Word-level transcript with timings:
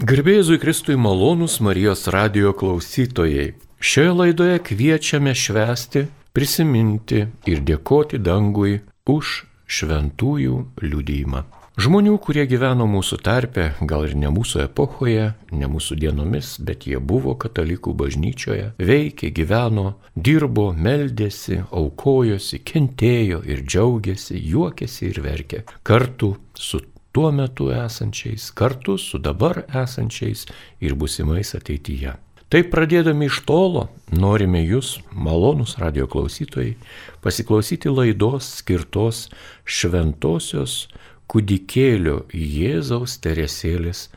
Garbėjai 0.00 0.56
Kristui 0.56 0.94
malonus 0.96 1.58
Marijos 1.60 2.06
radio 2.08 2.54
klausytojai. 2.56 3.50
Šioje 3.84 4.12
laidoje 4.16 4.56
kviečiame 4.64 5.34
švęsti, 5.36 6.06
prisiminti 6.32 7.26
ir 7.44 7.60
dėkoti 7.68 8.16
dangui 8.16 8.78
už 9.04 9.42
šventųjų 9.68 10.56
liudijimą. 10.80 11.42
Žmonių, 11.80 12.14
kurie 12.24 12.46
gyveno 12.48 12.86
mūsų 12.88 13.18
tarpe, 13.24 13.66
gal 13.88 14.06
ir 14.08 14.16
ne 14.16 14.30
mūsų 14.32 14.62
epochoje, 14.64 15.26
ne 15.52 15.68
mūsų 15.68 15.98
dienomis, 16.00 16.54
bet 16.64 16.88
jie 16.88 16.96
buvo 16.96 17.36
katalikų 17.40 17.92
bažnyčioje, 18.00 18.70
veikė, 18.80 19.30
gyveno, 19.36 19.98
dirbo, 20.16 20.70
meldėsi, 20.72 21.60
aukojosi, 21.68 22.62
kentėjo 22.64 23.42
ir 23.44 23.66
džiaugėsi, 23.68 24.40
juokėsi 24.48 25.10
ir 25.12 25.20
verkė. 25.28 25.62
Kartu 25.84 26.34
su 26.56 26.80
tuo 27.12 27.30
metu 27.32 27.70
esančiais, 27.74 28.50
kartu 28.54 28.98
su 28.98 29.18
dabar 29.18 29.64
esančiais 29.84 30.46
ir 30.80 30.94
busimais 30.94 31.54
ateityje. 31.58 32.16
Taip 32.50 32.72
pradėdami 32.72 33.28
iš 33.30 33.44
tolo, 33.46 33.84
norime 34.10 34.58
jūs, 34.64 34.96
malonus 35.14 35.76
radio 35.78 36.08
klausytojai, 36.10 36.74
pasiklausyti 37.22 37.92
laidos 37.94 38.48
skirtos 38.58 39.28
šventosios 39.62 40.88
kūdikėlio 41.30 42.24
Jėzaus 42.34 43.20
teresėlės 43.22 44.08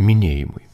minėjimui. 0.00 0.64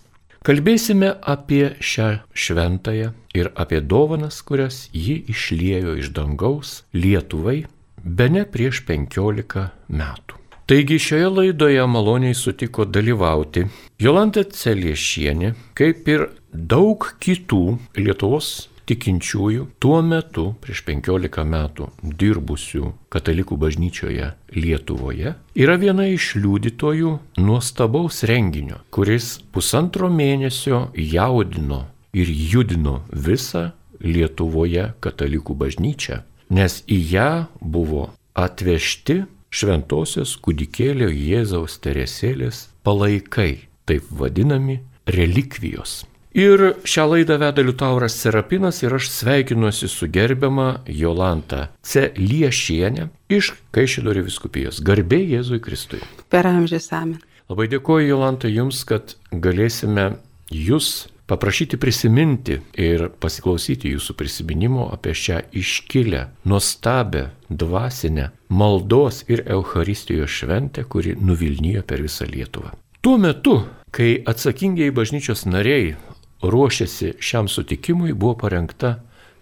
Kalbėsime 0.47 1.10
apie 1.27 1.74
šią 1.83 2.09
šventąją 2.30 3.10
ir 3.35 3.51
apie 3.59 3.83
dovanas, 3.83 4.38
kurias 4.47 4.85
ji 4.95 5.19
išliejo 5.35 5.99
iš 5.99 6.15
dangaus 6.15 6.85
Lietuvai, 6.95 7.65
be 7.99 8.30
ne 8.30 8.47
prieš 8.47 8.85
15 8.87 9.66
metų. 9.91 10.38
Taigi 10.69 10.99
šioje 10.99 11.29
laidoje 11.29 11.87
maloniai 11.87 12.35
sutiko 12.37 12.85
dalyvauti 12.85 13.63
Jolanta 14.05 14.43
Celiešienė, 14.45 15.55
kaip 15.73 16.09
ir 16.13 16.27
daug 16.53 17.07
kitų 17.25 17.61
Lietuvos 17.97 18.51
tikinčiųjų 18.91 19.63
tuo 19.80 20.02
metu, 20.05 20.45
prieš 20.60 20.83
15 20.85 21.47
metų 21.49 21.87
dirbusių 22.21 22.91
katalikų 23.09 23.57
bažnyčioje 23.63 24.29
Lietuvoje, 24.59 25.33
yra 25.57 25.79
viena 25.80 26.05
iš 26.13 26.35
liudytojų 26.37 27.15
nuostabaus 27.41 28.21
renginio, 28.29 28.82
kuris 28.93 29.38
pusantro 29.57 30.13
mėnesio 30.13 30.91
jaudino 30.93 31.87
ir 32.13 32.29
judino 32.29 32.99
visą 33.09 33.71
Lietuvoje 34.05 34.91
katalikų 35.01 35.57
bažnyčią, 35.65 36.21
nes 36.53 36.82
į 36.85 37.01
ją 37.16 37.32
buvo 37.57 38.10
atvežti 38.37 39.23
šventosios 39.51 40.37
kūdikėlio 40.45 41.09
Jėzaus 41.13 41.79
teresėlės 41.85 42.68
palaikai, 42.87 43.68
taip 43.88 44.07
vadinami 44.10 44.80
relikvijos. 45.09 46.02
Ir 46.38 46.60
šią 46.87 47.07
laidą 47.09 47.38
veda 47.41 47.63
Liutauras 47.65 48.15
Serapinas 48.21 48.82
ir 48.85 48.95
aš 48.95 49.09
sveikinuosi 49.10 49.88
su 49.88 50.07
gerbiama 50.13 50.85
Jolanta 50.87 51.71
C. 51.82 52.10
Liešienė 52.15 53.09
iš 53.32 53.54
Kaišėdorio 53.74 54.26
viskupijos. 54.29 54.82
Garbė 54.85 55.23
Jėzui 55.24 55.59
Kristui. 55.65 56.02
Per 56.29 56.46
amžius 56.46 56.93
amen. 56.93 57.19
Labai 57.49 57.66
dėkoju 57.73 58.10
Jolanta 58.13 58.51
Jums, 58.52 58.85
kad 58.85 59.16
galėsime 59.32 60.19
Jūs 60.52 61.09
paprašyti 61.29 61.76
prisiminti 61.76 62.57
ir 62.80 63.09
pasiklausyti 63.21 63.93
jūsų 63.93 64.16
prisiminimo 64.16 64.88
apie 64.94 65.12
šią 65.15 65.43
iškilę, 65.60 66.25
nuostabę, 66.48 67.28
dvasinę 67.48 68.31
maldos 68.48 69.25
ir 69.28 69.44
Euharistijos 69.47 70.32
šventę, 70.41 70.84
kuri 70.88 71.16
nuvilnijo 71.20 71.84
per 71.84 72.03
visą 72.03 72.26
Lietuvą. 72.28 72.72
Tuo 73.04 73.19
metu, 73.20 73.60
kai 73.94 74.16
atsakingiai 74.26 74.91
bažnyčios 74.94 75.44
nariai 75.47 75.94
ruošėsi 76.43 77.15
šiam 77.20 77.48
sutikimui, 77.48 78.12
buvo 78.12 78.34
parengta 78.44 78.98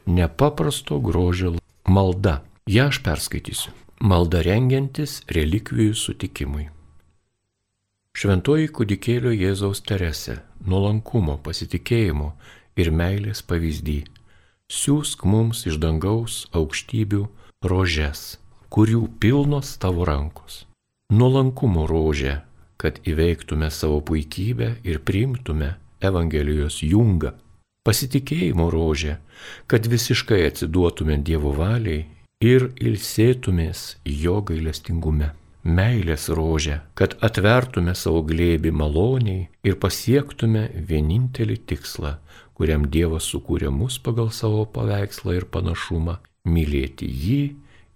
nepaprasto 0.07 0.99
grožio 1.01 1.57
malda. 1.89 2.43
Ja 2.67 2.91
aš 2.91 3.03
perskaitysiu. 3.07 3.71
Malda 4.01 4.43
rengiantis 4.45 5.23
relikvijų 5.33 5.95
sutikimui. 5.97 6.67
Šventoji 8.17 8.71
kūdikėlio 8.73 9.29
Jėzaus 9.37 9.83
Terese, 9.85 10.39
nuolankumo, 10.65 11.35
pasitikėjimo 11.45 12.31
ir 12.81 12.89
meilės 12.89 13.43
pavyzdį, 13.45 13.99
siūsk 14.73 15.27
mums 15.29 15.67
iš 15.69 15.77
dangaus 15.83 16.39
aukštybių 16.57 17.21
rožes, 17.69 18.39
kurių 18.73 19.03
pilnos 19.21 19.75
tavo 19.85 20.09
rankos. 20.09 20.63
Nuolankumo 21.13 21.85
rožė, 21.93 22.41
kad 22.81 23.05
įveiktume 23.05 23.69
savo 23.69 24.01
puikybę 24.01 24.73
ir 24.81 25.05
priimtume 25.05 25.75
Evangelijos 26.01 26.81
jungą. 26.89 27.37
Pasitikėjimo 27.85 28.73
rožė, 28.73 29.21
kad 29.69 29.85
visiškai 29.93 30.47
atsiduotume 30.49 31.21
Dievo 31.21 31.53
valiai 31.53 32.07
ir 32.41 32.71
ilsėtumės 32.81 33.91
jo 34.09 34.41
gailestingume 34.41 35.35
meilės 35.67 36.29
rožę, 36.31 36.81
kad 36.95 37.17
atvertume 37.27 37.95
savo 37.99 38.23
glėbi 38.27 38.71
maloniai 38.71 39.49
ir 39.67 39.79
pasiektume 39.83 40.69
vienintelį 40.89 41.59
tikslą, 41.71 42.17
kuriam 42.57 42.87
Dievas 42.89 43.29
sukūrė 43.33 43.71
mus 43.75 43.99
pagal 43.99 44.31
savo 44.33 44.65
paveikslą 44.77 45.37
ir 45.37 45.47
panašumą- 45.51 46.19
mylėti 46.55 47.09
jį 47.25 47.43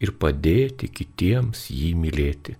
ir 0.01 0.11
padėti 0.23 0.89
kitiems 0.89 1.69
jį 1.71 1.95
mylėti. 1.95 2.57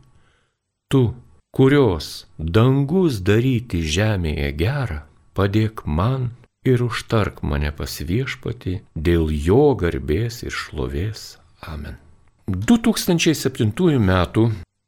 Tu, 0.91 1.15
kurios 1.53 2.27
dangus 2.39 3.21
daryti 3.21 3.83
žemėje 3.83 4.51
gerą, 4.57 5.03
padėk 5.35 5.87
man 5.87 6.31
ir 6.65 6.83
užtark 6.85 7.43
mane 7.43 7.73
pas 7.73 8.01
viešpati 8.01 8.81
dėl 8.95 9.31
jo 9.31 9.75
garbės 9.75 10.43
ir 10.45 10.53
šlovės. 10.53 11.39
Amen. 11.63 11.97
2007 12.49 13.97
m. 13.97 14.11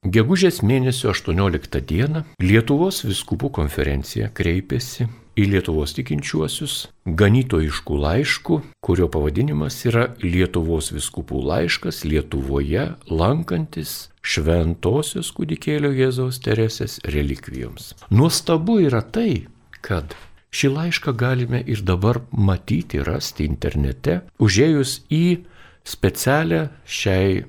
Gegužės 0.03 0.65
mėnesio 0.67 1.13
18 1.13 1.79
dieną 1.87 2.25
Lietuvos 2.43 3.05
viskupų 3.07 3.53
konferencija 3.55 4.33
kreipėsi 4.35 5.07
į 5.39 5.45
Lietuvos 5.53 5.95
tikinčiuosius 5.95 6.89
ganytojiškų 7.07 7.99
laiškų, 8.03 8.59
kurio 8.83 9.07
pavadinimas 9.15 9.79
yra 9.87 10.09
Lietuvos 10.19 10.91
viskupų 10.91 11.45
laiškas 11.47 12.03
Lietuvoje 12.03 12.89
lankantis 13.07 14.11
šventosios 14.27 15.31
kūdikėlio 15.39 15.95
Jėzaus 15.95 16.43
Teresės 16.43 16.99
relikvijoms. 17.07 17.95
Nuostabu 18.11 18.81
yra 18.83 19.07
tai, 19.07 19.47
kad 19.87 20.19
šį 20.51 20.75
laišką 20.81 21.15
galime 21.15 21.63
ir 21.63 21.87
dabar 21.87 22.25
matyti, 22.35 22.99
rasti 23.07 23.47
internete, 23.47 24.25
užėjus 24.43 25.05
į 25.15 25.45
specialią 25.87 26.73
šiai 26.91 27.45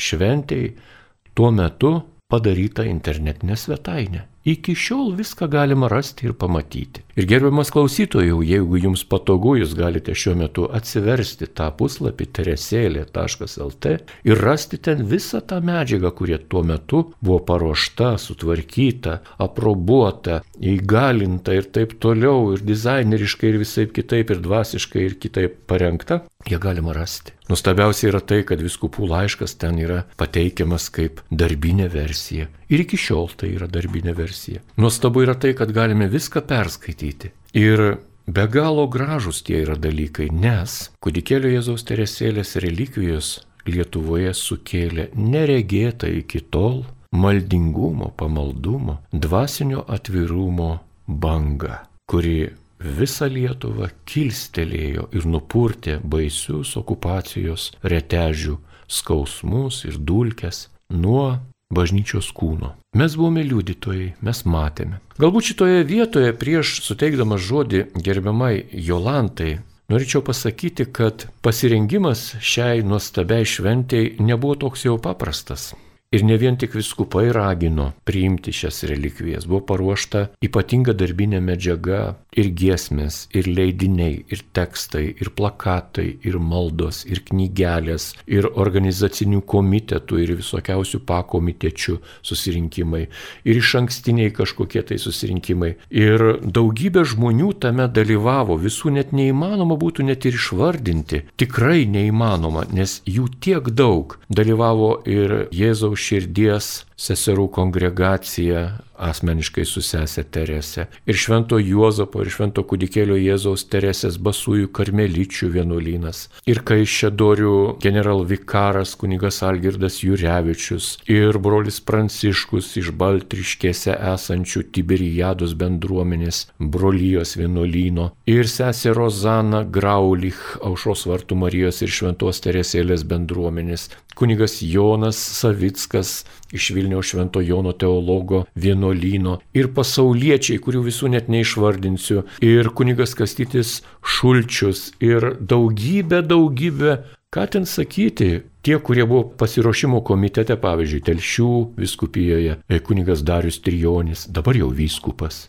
šventėjai 0.00 0.96
tuo 1.38 1.52
metu 1.54 1.92
padaryta 2.28 2.82
internetinė 2.88 3.54
svetainė. 3.56 4.24
Iki 4.48 4.72
šiol 4.80 5.10
viską 5.18 5.46
galima 5.52 5.90
rasti 5.92 6.24
ir 6.26 6.32
pamatyti. 6.40 7.02
Ir 7.20 7.26
gerbiamas 7.28 7.68
klausytojų, 7.74 8.38
jeigu 8.48 8.78
jums 8.80 9.02
patogu, 9.04 9.56
jūs 9.60 9.74
galite 9.76 10.14
šiuo 10.16 10.34
metu 10.40 10.64
atsiversti 10.72 11.50
tą 11.58 11.66
puslapį 11.76 12.26
teresėlė.lt 12.38 13.92
ir 14.30 14.40
rasti 14.40 14.80
ten 14.88 15.02
visą 15.10 15.42
tą 15.44 15.58
medžiagą, 15.64 16.12
kurie 16.16 16.38
tuo 16.38 16.62
metu 16.64 17.02
buvo 17.20 17.40
paruošta, 17.50 18.14
sutvarkyta, 18.22 19.18
aprobuota, 19.44 20.40
įgalinta 20.58 21.58
ir 21.58 21.68
taip 21.74 21.98
toliau, 22.00 22.54
ir 22.56 22.64
dizaineriškai, 22.64 23.52
ir 23.52 23.60
visai 23.66 23.88
kitaip, 23.92 24.32
ir 24.32 24.42
dvasiškai, 24.48 25.04
ir 25.10 25.18
kitaip 25.20 25.60
parengta, 25.68 26.22
jie 26.46 26.58
galima 26.58 26.92
rasti. 26.92 27.32
Nustabiausia 27.48 28.08
yra 28.12 28.20
tai, 28.20 28.42
kad 28.46 28.60
viskupų 28.62 29.08
laiškas 29.10 29.56
ten 29.60 29.78
yra 29.82 30.02
pateikiamas 30.20 30.88
kaip 30.94 31.22
darbinė 31.30 31.88
versija. 31.92 32.48
Ir 32.68 32.84
iki 32.84 32.98
šiol 33.00 33.32
tai 33.36 33.52
yra 33.56 33.68
darbinė 33.70 34.14
versija. 34.16 34.62
Nuostabu 34.80 35.24
yra 35.24 35.34
tai, 35.34 35.54
kad 35.58 35.72
galime 35.74 36.08
viską 36.10 36.44
perskaityti. 36.48 37.32
Ir 37.58 37.98
be 38.26 38.46
galo 38.52 38.86
gražus 38.88 39.42
tie 39.44 39.62
yra 39.64 39.76
dalykai, 39.76 40.30
nes 40.32 40.88
kūdikėlio 41.04 41.52
Jėzaus 41.56 41.86
teresėlės 41.88 42.56
relikvijos 42.64 43.38
Lietuvoje 43.68 44.30
sukėlė 44.32 45.10
neregėtą 45.12 46.08
iki 46.22 46.40
tol 46.40 46.86
maldingumo, 47.12 48.14
pamaldumo, 48.16 49.02
dvasinio 49.12 49.82
atvirumo 49.92 50.70
bangą, 51.08 51.82
kuri 52.08 52.48
visą 52.78 53.28
Lietuvą 53.30 53.90
kilstelėjo 54.08 55.08
ir 55.14 55.26
nupurtė 55.26 55.98
baisius 56.02 56.76
okupacijos 56.78 57.72
retežių 57.82 58.58
skausmus 58.88 59.84
ir 59.88 59.98
dulkes 59.98 60.68
nuo 60.90 61.38
bažnyčios 61.74 62.30
kūno. 62.32 62.72
Mes 62.96 63.16
buvome 63.18 63.42
liudytojai, 63.44 64.14
mes 64.24 64.44
matėme. 64.48 65.02
Galbūt 65.20 65.50
šitoje 65.50 65.82
vietoje 65.88 66.32
prieš 66.40 66.78
suteikdamas 66.86 67.42
žodį 67.44 67.82
gerbiamai 68.00 68.54
Jolantai, 68.72 69.58
norėčiau 69.92 70.22
pasakyti, 70.24 70.88
kad 70.88 71.26
pasirengimas 71.44 72.30
šiai 72.40 72.80
nuostabiai 72.86 73.44
šventėjai 73.44 74.16
nebuvo 74.24 74.56
toks 74.64 74.88
jau 74.88 74.96
paprastas. 75.02 75.74
Ir 76.08 76.22
ne 76.24 76.38
vien 76.40 76.54
tik 76.56 76.72
viskupai 76.72 77.26
ragino 77.36 77.90
priimti 78.08 78.52
šias 78.56 78.78
relikvijas, 78.88 79.44
buvo 79.44 79.60
paruošta 79.68 80.22
ypatinga 80.40 80.94
darbinė 80.96 81.42
medžiaga 81.44 81.98
ir 82.32 82.48
giesmės, 82.56 83.26
ir 83.36 83.44
leidiniai, 83.50 84.22
ir 84.32 84.40
tekstai, 84.56 85.02
ir 85.20 85.28
plakatai, 85.36 86.06
ir 86.24 86.38
maldos, 86.40 87.02
ir 87.04 87.20
knygelės, 87.28 88.14
ir 88.24 88.48
organizacinių 88.48 89.42
komitetų, 89.52 90.20
ir 90.22 90.32
visokiausių 90.38 91.02
pakomitečių 91.08 91.98
susirinkimai, 92.30 93.02
ir 93.44 93.60
iš 93.60 93.74
ankstiniai 93.82 94.32
kažkokie 94.32 94.86
tai 94.88 94.96
susirinkimai. 95.02 95.74
Ir 95.92 96.24
daugybė 96.40 97.04
žmonių 97.12 97.52
tame 97.66 97.84
dalyvavo, 97.84 98.56
visų 98.64 98.94
net 98.96 99.12
neįmanoma 99.12 99.76
būtų 99.76 100.08
net 100.08 100.24
ir 100.24 100.40
išvardinti. 100.40 101.26
Tikrai 101.36 101.84
neįmanoma, 101.84 102.64
nes 102.72 103.02
jų 103.04 103.28
tiek 103.44 103.68
daug 103.76 104.16
dalyvavo 104.32 104.94
ir 105.04 105.38
Jėzaus 105.52 105.97
širdies 105.98 106.87
seserų 106.98 107.48
kongregacija 107.54 108.66
asmeniškai 108.98 109.64
su 109.66 109.80
sesė 109.84 110.24
Terese. 110.34 110.88
Ir 111.06 111.18
Švento 111.18 111.58
Juozapo, 111.62 112.22
ir 112.22 112.32
Švento 112.34 112.64
kūdikėlio 112.66 113.16
Jėzaus 113.18 113.64
Teresės 113.70 114.18
basųjų 114.18 114.72
karmeličių 114.74 115.50
vienuolynas. 115.54 116.24
Ir 116.50 116.62
Kaišėdorių 116.66 117.78
generalvikaras 117.82 118.96
kunigas 118.98 119.40
Algirdas 119.46 120.00
Jurevičius. 120.02 120.90
Ir 121.06 121.38
brolis 121.42 121.78
Pranciškus 121.78 122.72
iš 122.82 122.90
Baltriškėse 122.98 123.94
esančių 124.14 124.64
Tiberijados 124.74 125.54
bendruomenės 125.58 126.48
brolyjos 126.58 127.36
vienuolyno. 127.38 128.10
Ir 128.26 128.50
sesė 128.50 128.96
Rozana 128.98 129.62
Graulich, 129.62 130.42
Aušos 130.66 131.06
vartų 131.08 131.38
Marijos 131.44 131.82
ir 131.86 131.94
Šventos 131.94 132.42
Teresėlės 132.42 133.06
bendruomenės. 133.08 133.88
Kunigas 134.18 134.58
Jonas 134.66 135.14
Savickas 135.38 136.24
iš 136.52 136.70
Vilniaus 136.76 137.10
Švento 137.12 137.40
Jono 137.44 137.72
teologo 137.72 138.44
vienuolyno 138.54 139.38
ir 139.56 139.70
pasauliečiai, 139.76 140.60
kurių 140.62 140.84
visų 140.88 141.12
net 141.14 141.28
neišvardinsiu, 141.32 142.24
ir 142.44 142.72
kunigas 142.74 143.14
Kastytis 143.18 143.78
Šulčius 144.02 144.92
ir 145.04 145.34
daugybė, 145.40 146.22
daugybė, 146.26 146.98
ką 147.34 147.44
ten 147.52 147.68
sakyti, 147.68 148.30
tie, 148.64 148.78
kurie 148.80 149.04
buvo 149.08 149.26
pasiruošimo 149.40 150.00
komitete, 150.04 150.56
pavyzdžiui, 150.60 151.04
Telšių 151.08 151.50
viskupijoje, 151.78 152.58
e, 152.68 152.80
kunigas 152.84 153.24
Darius 153.24 153.60
Trijonis, 153.64 154.26
dabar 154.32 154.56
jau 154.56 154.70
vyskupas. 154.72 155.46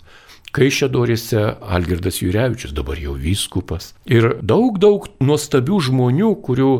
Kaišėdorėse 0.60 1.40
Algirdas 1.72 2.18
Jurevičius, 2.20 2.74
dabar 2.76 3.00
jau 3.00 3.14
vyskupas. 3.16 3.94
Ir 4.12 4.34
daug, 4.44 4.76
daug 4.84 5.06
nuostabių 5.24 5.78
žmonių, 5.88 6.34
kurių 6.44 6.74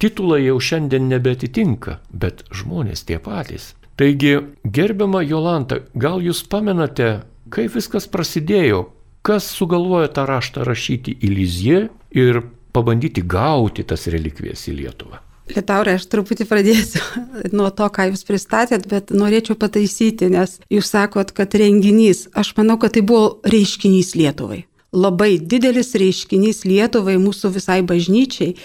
titulai 0.00 0.46
jau 0.46 0.56
šiandien 0.56 1.10
nebetitinka, 1.10 1.98
bet 2.08 2.46
žmonės 2.48 3.04
tie 3.04 3.18
patys. 3.20 3.74
Taigi, 4.00 4.38
gerbiama 4.64 5.20
Jolanta, 5.24 5.82
gal 5.92 6.24
jūs 6.24 6.40
pamenate, 6.48 7.26
kaip 7.52 7.76
viskas 7.76 8.08
prasidėjo, 8.08 8.86
kas 9.20 9.50
sugalvojo 9.52 10.08
tą 10.16 10.24
raštą 10.32 10.64
rašyti 10.64 11.18
į 11.20 11.32
Lizie 11.36 11.84
ir 12.16 12.40
pabandyti 12.72 13.20
gauti 13.20 13.84
tas 13.84 14.08
relikvijas 14.08 14.64
į 14.72 14.80
Lietuvą? 14.80 15.25
Lietaurai, 15.52 15.94
aš 15.98 16.08
truputį 16.10 16.46
pradėsiu 16.50 17.02
nuo 17.56 17.68
to, 17.74 17.86
ką 17.92 18.08
jūs 18.10 18.26
pristatėt, 18.26 18.88
bet 18.90 19.12
norėčiau 19.14 19.58
pataisyti, 19.58 20.30
nes 20.32 20.58
jūs 20.72 20.90
sakot, 20.90 21.30
kad 21.36 21.54
renginys, 21.54 22.26
aš 22.34 22.54
manau, 22.58 22.78
kad 22.82 22.96
tai 22.96 23.04
buvo 23.06 23.36
reiškinys 23.46 24.16
Lietuvai. 24.18 24.64
Labai 24.96 25.36
didelis 25.38 25.94
reiškinys 25.98 26.64
Lietuvai, 26.66 27.18
mūsų 27.20 27.52
visai 27.58 27.82
bažnyčiai 27.86 28.56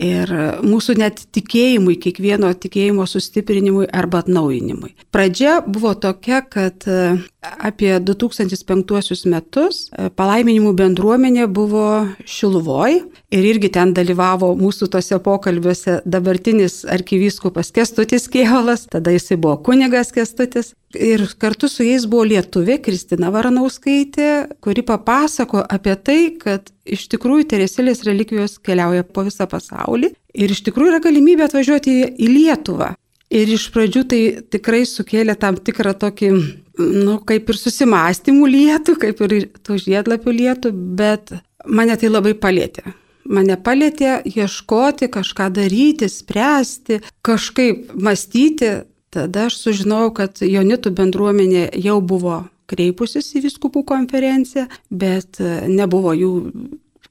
ir 0.00 0.30
mūsų 0.64 0.96
net 1.00 1.22
tikėjimui, 1.34 1.96
kiekvieno 2.00 2.52
tikėjimo 2.60 3.06
sustiprinimui 3.08 3.88
arba 3.96 4.20
atnaujinimui. 4.24 4.92
Pradžia 5.14 5.58
buvo 5.64 5.94
tokia, 5.98 6.42
kad 6.44 6.84
e, 6.88 7.16
apie 7.40 7.94
2005 8.04 9.26
metus 9.32 9.86
e, 9.88 10.10
palaiminimų 10.12 10.74
bendruomenė 10.76 11.48
buvo 11.48 11.86
Šiluvoj 12.28 13.00
ir 13.32 13.48
irgi 13.52 13.72
ten 13.72 13.94
dalyvavo 13.96 14.52
mūsų 14.60 14.90
tose 14.92 15.18
pokalbiuose 15.22 16.00
dabartinis 16.04 16.82
arkivyskupas 16.84 17.72
Kestutis 17.72 18.28
Kievalas, 18.32 18.86
tada 18.92 19.14
jisai 19.16 19.40
buvo 19.40 19.56
kunigas 19.64 20.12
Kestutis. 20.12 20.74
Ir 20.94 21.24
kartu 21.42 21.68
su 21.68 21.82
jais 21.82 22.04
buvo 22.06 22.24
lietuvė 22.30 22.78
Kristina 22.84 23.32
Varanauskaitė, 23.34 24.58
kuri 24.62 24.84
papasako 24.86 25.64
apie 25.66 25.96
tai, 25.98 26.20
kad 26.38 26.70
iš 26.86 27.08
tikrųjų 27.10 27.48
Teresėlės 27.50 28.04
relikvijos 28.06 28.60
keliauja 28.62 29.02
po 29.02 29.26
visą 29.26 29.48
pasaulį 29.50 30.12
ir 30.36 30.54
iš 30.54 30.62
tikrųjų 30.68 30.92
yra 30.94 31.02
galimybė 31.02 31.48
atvažiuoti 31.48 31.96
į 32.14 32.30
Lietuvą. 32.30 32.92
Ir 33.34 33.50
iš 33.50 33.66
pradžių 33.74 34.04
tai 34.06 34.20
tikrai 34.54 34.84
sukėlė 34.86 35.34
tam 35.40 35.58
tikrą 35.58 35.96
tokį, 35.98 36.30
nu, 36.78 37.16
kaip 37.26 37.50
ir 37.50 37.58
susimastymų 37.58 38.46
lietų, 38.52 38.94
kaip 39.02 39.22
ir 39.26 39.34
tų 39.66 39.80
žiedlapių 39.82 40.34
lietų, 40.38 40.70
bet 41.00 41.34
mane 41.66 41.96
tai 41.98 42.12
labai 42.12 42.36
palėtė. 42.38 42.86
Mane 43.26 43.56
palėtė 43.58 44.20
ieškoti, 44.30 45.08
kažką 45.10 45.48
daryti, 45.56 46.06
spręsti, 46.06 47.00
kažkaip 47.26 47.90
mąstyti. 47.98 48.76
Tada 49.14 49.46
aš 49.50 49.60
sužinojau, 49.62 50.12
kad 50.16 50.42
Jonitų 50.42 50.92
bendruomenė 50.96 51.68
jau 51.80 52.00
buvo 52.02 52.42
kreipusis 52.70 53.30
į 53.38 53.44
viskupų 53.46 53.84
konferenciją, 53.86 54.66
bet 54.90 55.38
nebuvo 55.70 56.14
jų 56.16 56.32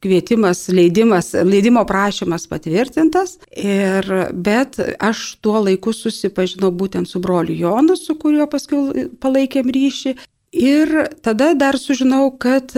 kvietimas, 0.06 0.68
leidimas, 0.70 1.34
leidimo 1.34 1.86
prašymas 1.88 2.48
patvirtintas. 2.52 3.38
Ir, 3.58 4.06
bet 4.34 4.78
aš 5.00 5.24
tuo 5.42 5.64
laiku 5.66 5.94
susipažinau 5.96 6.72
būtent 6.76 7.10
su 7.10 7.22
broliu 7.24 7.56
Jonu, 7.58 7.98
su 7.98 8.18
kuriuo 8.20 8.48
paskui 8.52 9.10
palaikėm 9.22 9.72
ryšį. 9.74 10.16
Ir 10.56 10.92
tada 11.26 11.50
dar 11.60 11.76
sužinau, 11.76 12.30
kad 12.40 12.72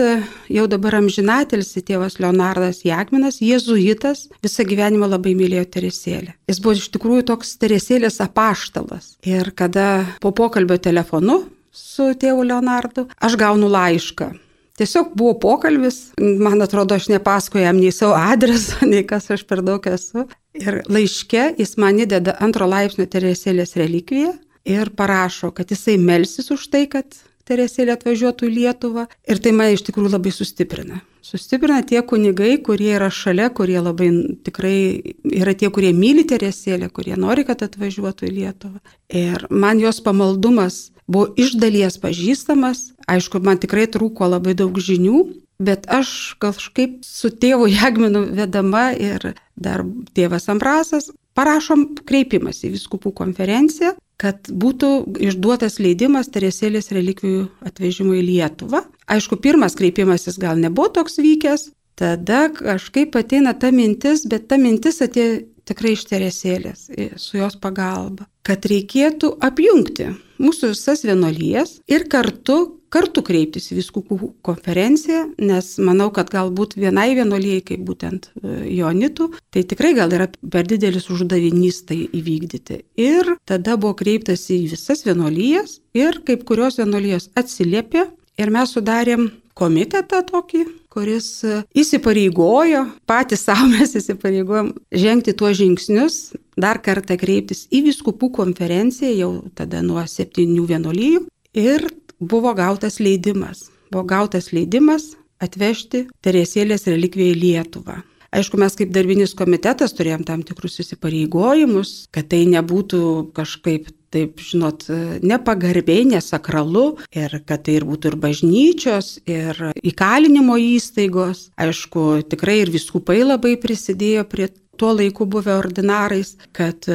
jau 0.50 0.64
dabar 0.70 0.96
amžinatelsi 0.98 1.84
tėvas 1.86 2.18
Leonardas 2.18 2.82
Jakminas, 2.86 3.38
jėzuitas, 3.44 4.26
visą 4.42 4.66
gyvenimą 4.66 5.06
labai 5.12 5.36
mylėjo 5.38 5.68
Teresėlę. 5.76 6.34
Jis 6.50 6.58
buvo 6.64 6.74
iš 6.74 6.90
tikrųjų 6.96 7.28
toks 7.30 7.54
Teresėlės 7.62 8.18
apaštalas. 8.24 9.14
Ir 9.22 9.52
kada 9.54 10.08
po 10.24 10.34
pokalbio 10.34 10.80
telefonu 10.82 11.44
su 11.70 12.10
tėvu 12.18 12.50
Leonardu 12.50 13.06
aš 13.22 13.38
gaunu 13.38 13.70
laišką 13.70 14.32
Tiesiog 14.78 15.14
buvo 15.18 15.32
pokalbis, 15.42 16.12
man 16.18 16.62
atrodo, 16.62 16.94
aš 16.94 17.08
nepasakoju 17.10 17.64
jam 17.64 17.80
nei 17.82 17.90
savo 17.94 18.14
adreso, 18.14 18.76
nei 18.86 19.02
kas 19.06 19.26
aš 19.34 19.42
per 19.48 19.64
daug 19.66 19.86
esu. 19.90 20.28
Ir 20.58 20.82
laiške 20.86 21.48
jis 21.58 21.74
man 21.82 21.98
įdeda 22.04 22.36
antro 22.44 22.68
laipsnio 22.70 23.08
Teresėlės 23.10 23.74
relikviją 23.78 24.36
ir 24.68 24.92
parašo, 24.94 25.50
kad 25.56 25.74
jisai 25.74 25.96
melsis 25.98 26.52
už 26.54 26.68
tai, 26.70 26.84
kad 26.90 27.18
Teresėlė 27.48 27.94
atvažiuotų 27.96 28.48
į 28.48 28.54
Lietuvą. 28.54 29.06
Ir 29.28 29.40
tai 29.44 29.52
mane 29.56 29.76
iš 29.76 29.84
tikrųjų 29.88 30.12
labai 30.12 30.32
sustiprina. 30.34 31.00
Sustiprina 31.24 31.80
tie 31.84 32.02
kunigai, 32.06 32.54
kurie 32.64 32.92
yra 32.96 33.10
šalia, 33.12 33.48
kurie 33.52 33.78
labai 33.80 34.10
tikrai 34.46 34.76
yra 35.24 35.56
tie, 35.58 35.68
kurie 35.74 35.90
myli 35.96 36.24
Teresėlę, 36.28 36.90
kurie 36.94 37.16
nori, 37.20 37.44
kad 37.48 37.64
atvažiuotų 37.66 38.28
į 38.28 38.32
Lietuvą. 38.36 38.80
Ir 39.08 39.48
man 39.50 39.80
jos 39.82 40.00
pamaldumas 40.04 40.88
buvo 41.08 41.32
iš 41.40 41.56
dalies 41.60 41.98
pažįstamas, 42.00 42.92
aišku, 43.08 43.40
man 43.44 43.60
tikrai 43.60 43.88
trūko 43.90 44.28
labai 44.28 44.54
daug 44.56 44.76
žinių, 44.76 45.22
bet 45.58 45.88
aš 45.90 46.36
kažkaip 46.42 47.00
su 47.04 47.32
tėvu 47.34 47.68
Jagminu 47.72 48.26
vedama 48.36 48.90
ir 48.94 49.32
dar 49.58 49.82
tėvas 50.14 50.48
Ambrasas 50.52 51.10
parašom 51.38 51.86
kreipimas 52.06 52.62
į 52.66 52.74
viskupų 52.74 53.12
konferenciją, 53.20 53.94
kad 54.18 54.50
būtų 54.50 54.90
išduotas 55.28 55.78
leidimas 55.82 56.30
Teresėlės 56.34 56.90
relikvijų 56.94 57.46
atvežimo 57.68 58.16
į 58.18 58.24
Lietuvą. 58.26 58.82
Aišku, 59.08 59.38
pirmas 59.42 59.78
kreipimasis 59.78 60.40
gal 60.42 60.58
nebuvo 60.58 60.90
toks 60.98 61.20
vykęs, 61.22 61.68
tada 61.98 62.48
kažkaip 62.54 63.16
ateina 63.18 63.54
ta 63.54 63.70
mintis, 63.74 64.26
bet 64.26 64.48
ta 64.50 64.58
mintis 64.60 65.00
atėjo 65.04 65.44
tikrai 65.68 65.94
iš 65.94 66.06
Teresėlės, 66.10 66.88
su 67.20 67.38
jos 67.38 67.58
pagalba, 67.60 68.26
kad 68.46 68.66
reikėtų 68.66 69.34
apjungti 69.44 70.10
mūsų 70.42 70.72
visas 70.72 71.04
vienolyjas 71.06 71.78
ir 71.90 72.06
kartu, 72.10 72.77
kartu 72.92 73.22
kreiptis 73.24 73.70
į 73.72 73.78
viskupų 73.80 74.32
konferenciją, 74.46 75.24
nes 75.40 75.70
manau, 75.84 76.08
kad 76.14 76.30
galbūt 76.32 76.76
vienai 76.80 77.10
vienolyjai, 77.18 77.64
kaip 77.72 77.82
būtent 77.88 78.30
e, 78.30 78.54
Jonitų, 78.78 79.30
tai 79.54 79.64
tikrai 79.68 79.94
gal 79.98 80.12
yra 80.14 80.28
per 80.28 80.68
didelis 80.68 81.10
uždavinys 81.12 81.82
tai 81.88 82.02
įvykdyti. 82.06 82.82
Ir 83.00 83.34
tada 83.48 83.76
buvo 83.80 83.96
kreiptas 83.98 84.46
į 84.52 84.64
visas 84.72 85.04
vienolyjas 85.06 85.78
ir 85.96 86.22
kaip 86.26 86.46
kurios 86.48 86.80
vienolyjos 86.80 87.30
atsiliepė 87.38 88.08
ir 88.38 88.54
mes 88.54 88.74
sudarėm 88.74 89.28
komitetą 89.58 90.22
tokį, 90.26 90.64
kuris 90.92 91.28
e, 91.44 91.62
įsipareigojo, 91.82 92.84
patys 93.08 93.44
savo 93.48 93.68
mes 93.74 93.94
įsipareigojom 93.98 94.72
žengti 95.04 95.34
tuos 95.38 95.58
žingsnius, 95.60 96.18
dar 96.58 96.80
kartą 96.84 97.18
kreiptis 97.20 97.66
į 97.74 97.84
viskupų 97.90 98.32
konferenciją, 98.38 99.14
jau 99.18 99.32
tada 99.58 99.82
nuo 99.84 100.04
septynių 100.08 100.68
vienolyjų 100.72 101.24
ir 101.58 101.88
buvo 102.20 102.54
gautas 102.54 102.98
leidimas. 103.00 103.68
Buvo 103.92 104.04
gautas 104.04 104.52
leidimas 104.52 105.14
atvežti 105.42 106.06
Teresėlės 106.24 106.88
relikviją 106.90 107.34
į 107.34 107.40
Lietuvą. 107.42 108.00
Aišku, 108.28 108.58
mes 108.60 108.74
kaip 108.76 108.90
darbinis 108.92 109.32
komitetas 109.36 109.94
turėjom 109.96 110.26
tam 110.28 110.42
tikrus 110.44 110.82
įsipareigojimus, 110.82 112.10
kad 112.12 112.28
tai 112.28 112.42
nebūtų 112.50 113.00
kažkaip 113.36 113.88
taip, 114.12 114.40
žinot, 114.44 114.84
nepagarbiai, 115.24 116.04
nesakralu 116.08 116.98
ir 117.16 117.38
kad 117.48 117.64
tai 117.64 117.78
ir 117.78 117.86
būtų 117.88 118.12
ir 118.12 118.16
bažnyčios, 118.20 119.10
ir 119.28 119.62
įkalinimo 119.80 120.58
įstaigos. 120.60 121.48
Aišku, 121.60 122.24
tikrai 122.28 122.62
ir 122.66 122.72
viskupai 122.72 123.22
labai 123.24 123.56
prisidėjo 123.60 124.24
prie 124.28 124.50
tuo 124.78 124.94
laiku 124.96 125.26
buvę 125.26 125.56
ordinarais, 125.58 126.36
kad 126.56 126.86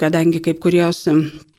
kadangi 0.00 0.40
kaip 0.44 0.60
kurios 0.62 1.04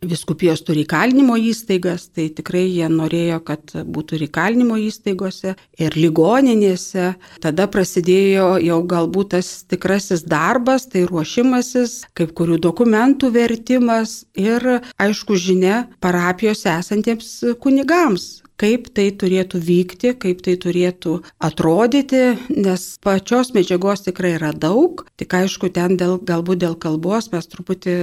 viskupijos 0.06 0.62
turi 0.66 0.84
įkalinimo 0.86 1.38
įstaigas, 1.50 2.10
tai 2.14 2.28
tikrai 2.36 2.66
jie 2.68 2.88
norėjo, 2.92 3.40
kad 3.46 3.74
būtų 3.96 4.20
ir 4.20 4.26
įkalinimo 4.28 4.78
įstaigose, 4.82 5.56
ir 5.82 5.98
ligoninėse. 5.98 7.14
Tada 7.44 7.68
prasidėjo 7.72 8.56
jau 8.64 8.80
galbūt 8.86 9.34
tas 9.36 9.52
tikrasis 9.70 10.26
darbas, 10.30 10.88
tai 10.92 11.06
ruošimasis, 11.10 12.04
kaip 12.18 12.36
kurių 12.38 12.60
dokumentų 12.62 13.32
vertimas 13.36 14.24
ir, 14.38 14.80
aišku, 15.02 15.38
žinia 15.40 15.86
parapijose 16.04 16.70
esantiems 16.76 17.32
kunigams, 17.62 18.45
kaip 18.62 18.90
tai 18.96 19.10
turėtų 19.12 19.60
vykti, 19.68 20.14
kaip 20.20 20.42
tai 20.46 20.56
turėtų 20.62 21.18
atrodyti, 21.44 22.24
nes 22.56 22.86
pačios 23.04 23.52
medžiagos 23.56 24.06
tikrai 24.08 24.36
yra 24.38 24.52
daug, 24.56 25.06
tik 25.20 25.36
aišku, 25.38 25.72
ten 25.76 25.98
dėl, 26.00 26.18
galbūt 26.24 26.64
dėl 26.64 26.78
kalbos 26.80 27.32
mes 27.34 27.50
truputį 27.52 27.96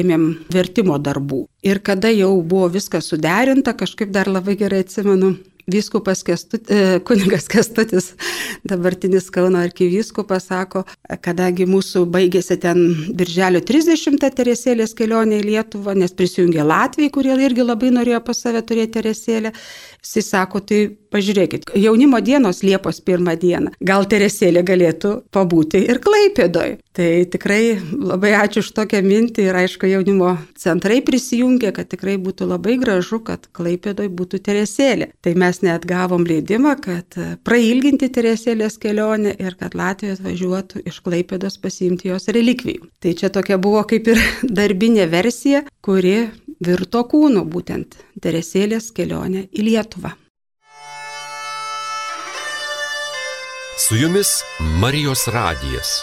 ėmėm 0.00 0.28
vertimo 0.52 0.98
darbų. 1.02 1.44
Ir 1.66 1.82
kada 1.84 2.10
jau 2.10 2.34
buvo 2.42 2.68
viskas 2.74 3.10
suderinta, 3.10 3.74
kažkaip 3.78 4.10
dar 4.14 4.30
labai 4.30 4.56
gerai 4.58 4.82
atsimenu, 4.86 5.36
Vyskupas 5.70 6.24
Kestut, 6.26 6.70
e, 6.70 6.98
kunigas 7.06 7.46
Kestutis, 7.48 8.12
dabartinis 8.66 9.28
Kauno 9.30 9.60
arkivyskupas, 9.62 10.48
sako, 10.50 10.82
kadangi 11.22 11.68
mūsų 11.70 12.02
baigėsi 12.10 12.56
ten 12.62 12.82
birželio 13.14 13.62
30 13.62 14.18
teresėlės 14.34 14.96
kelionė 14.98 15.38
į 15.38 15.46
Lietuvą, 15.46 15.94
nes 15.98 16.14
prisijungė 16.18 16.66
Latvijai, 16.66 17.12
kurie 17.14 17.36
irgi 17.46 17.66
labai 17.66 17.92
norėjo 17.94 18.22
pas 18.26 18.42
save 18.42 18.64
turėti 18.66 18.96
teresėlę, 18.98 19.52
jis 20.02 20.28
sako, 20.32 20.60
tai 20.66 20.84
pažiūrėkit, 21.12 21.70
jaunimo 21.78 22.20
dienos 22.24 22.62
Liepos 22.64 23.00
pirmą 23.04 23.36
dieną, 23.38 23.74
gal 23.84 24.06
teresėlė 24.08 24.64
galėtų 24.66 25.12
pabūti 25.34 25.82
ir 25.86 26.00
Klaipėdoj. 26.02 26.78
Tai 26.92 27.08
tikrai 27.32 27.78
labai 27.80 28.34
ačiū 28.36 28.60
už 28.60 28.72
tokią 28.76 29.00
mintį 29.04 29.46
ir 29.48 29.58
aišku, 29.62 29.88
jaunimo 29.88 30.34
centrai 30.60 30.98
prisijungė, 31.04 31.70
kad 31.76 31.88
tikrai 31.92 32.18
būtų 32.20 32.48
labai 32.50 32.76
gražu, 32.80 33.20
kad 33.24 33.46
Klaipėdoj 33.56 34.10
būtų 34.12 34.42
teresėlė. 34.44 35.08
Tai 35.24 35.32
mes 35.40 35.62
net 35.64 35.86
gavom 35.88 36.26
leidimą, 36.28 36.74
kad 36.84 37.16
prailginti 37.46 38.10
teresėlės 38.12 38.76
kelionę 38.82 39.32
ir 39.40 39.56
kad 39.60 39.76
Latvija 39.78 40.18
atvažiuotų 40.18 40.84
iš 40.88 41.00
Klaipėdos 41.06 41.56
pasiimti 41.62 42.12
jos 42.12 42.28
relikvijų. 42.32 42.90
Tai 43.00 43.16
čia 43.16 43.32
tokia 43.32 43.56
buvo 43.62 43.84
kaip 43.88 44.12
ir 44.12 44.20
darbinė 44.60 45.08
versija, 45.12 45.64
kuri 45.80 46.28
virto 46.66 47.02
kūnu 47.10 47.44
būtent 47.54 47.96
teresėlės 48.22 48.90
kelionė 48.96 49.46
į 49.50 49.66
Lietuvą. 49.70 50.14
Su 53.82 53.98
jumis 53.98 54.30
Marijos 54.80 55.26
radijas. 55.34 55.94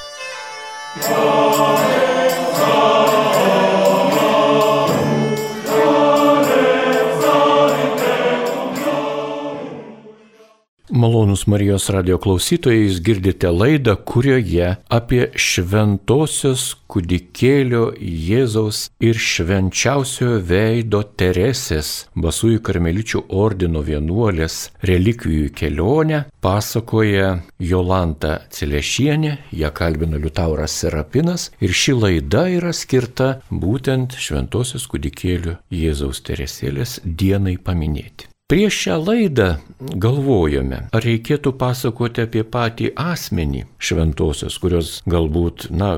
Malonus 10.91 11.43
Marijos 11.45 11.85
radio 11.93 12.17
klausytojai, 12.17 12.87
jūs 12.87 12.95
girdite 13.05 13.49
laidą, 13.53 13.93
kurioje 14.09 14.71
apie 14.89 15.27
šventosios 15.37 16.63
kūdikėlio 16.89 17.91
Jėzaus 18.01 18.87
ir 19.05 19.19
švenčiausiojo 19.21 20.39
veido 20.49 21.03
Teresės 21.21 21.91
Basųjų 22.17 22.63
karmeličių 22.65 23.21
ordino 23.29 23.83
vienuolės 23.85 24.57
relikvijų 24.89 25.51
kelionę 25.59 26.23
pasakoja 26.41 27.35
Jolanta 27.61 28.39
Cilešienė, 28.49 29.35
ją 29.53 29.69
kalbina 29.77 30.17
Liutauras 30.17 30.79
Serapinas 30.81 31.51
ir 31.61 31.75
ši 31.83 31.99
laida 31.99 32.47
yra 32.55 32.73
skirta 32.73 33.29
būtent 33.51 34.17
šventosios 34.17 34.89
kūdikėlio 34.89 35.59
Jėzaus 35.69 36.25
Teresėlės 36.25 36.97
dienai 37.05 37.59
paminėti. 37.61 38.28
Prieš 38.49 38.73
šią 38.81 38.95
laidą 39.05 39.47
galvojome, 39.77 40.79
ar 40.89 41.03
reikėtų 41.05 41.51
pasakoti 41.61 42.23
apie 42.25 42.41
patį 42.41 42.87
asmenį 42.97 43.61
šventosios, 43.77 44.55
kurios 44.63 44.89
galbūt, 45.05 45.67
na, 45.69 45.91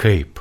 Kaip? 0.00 0.40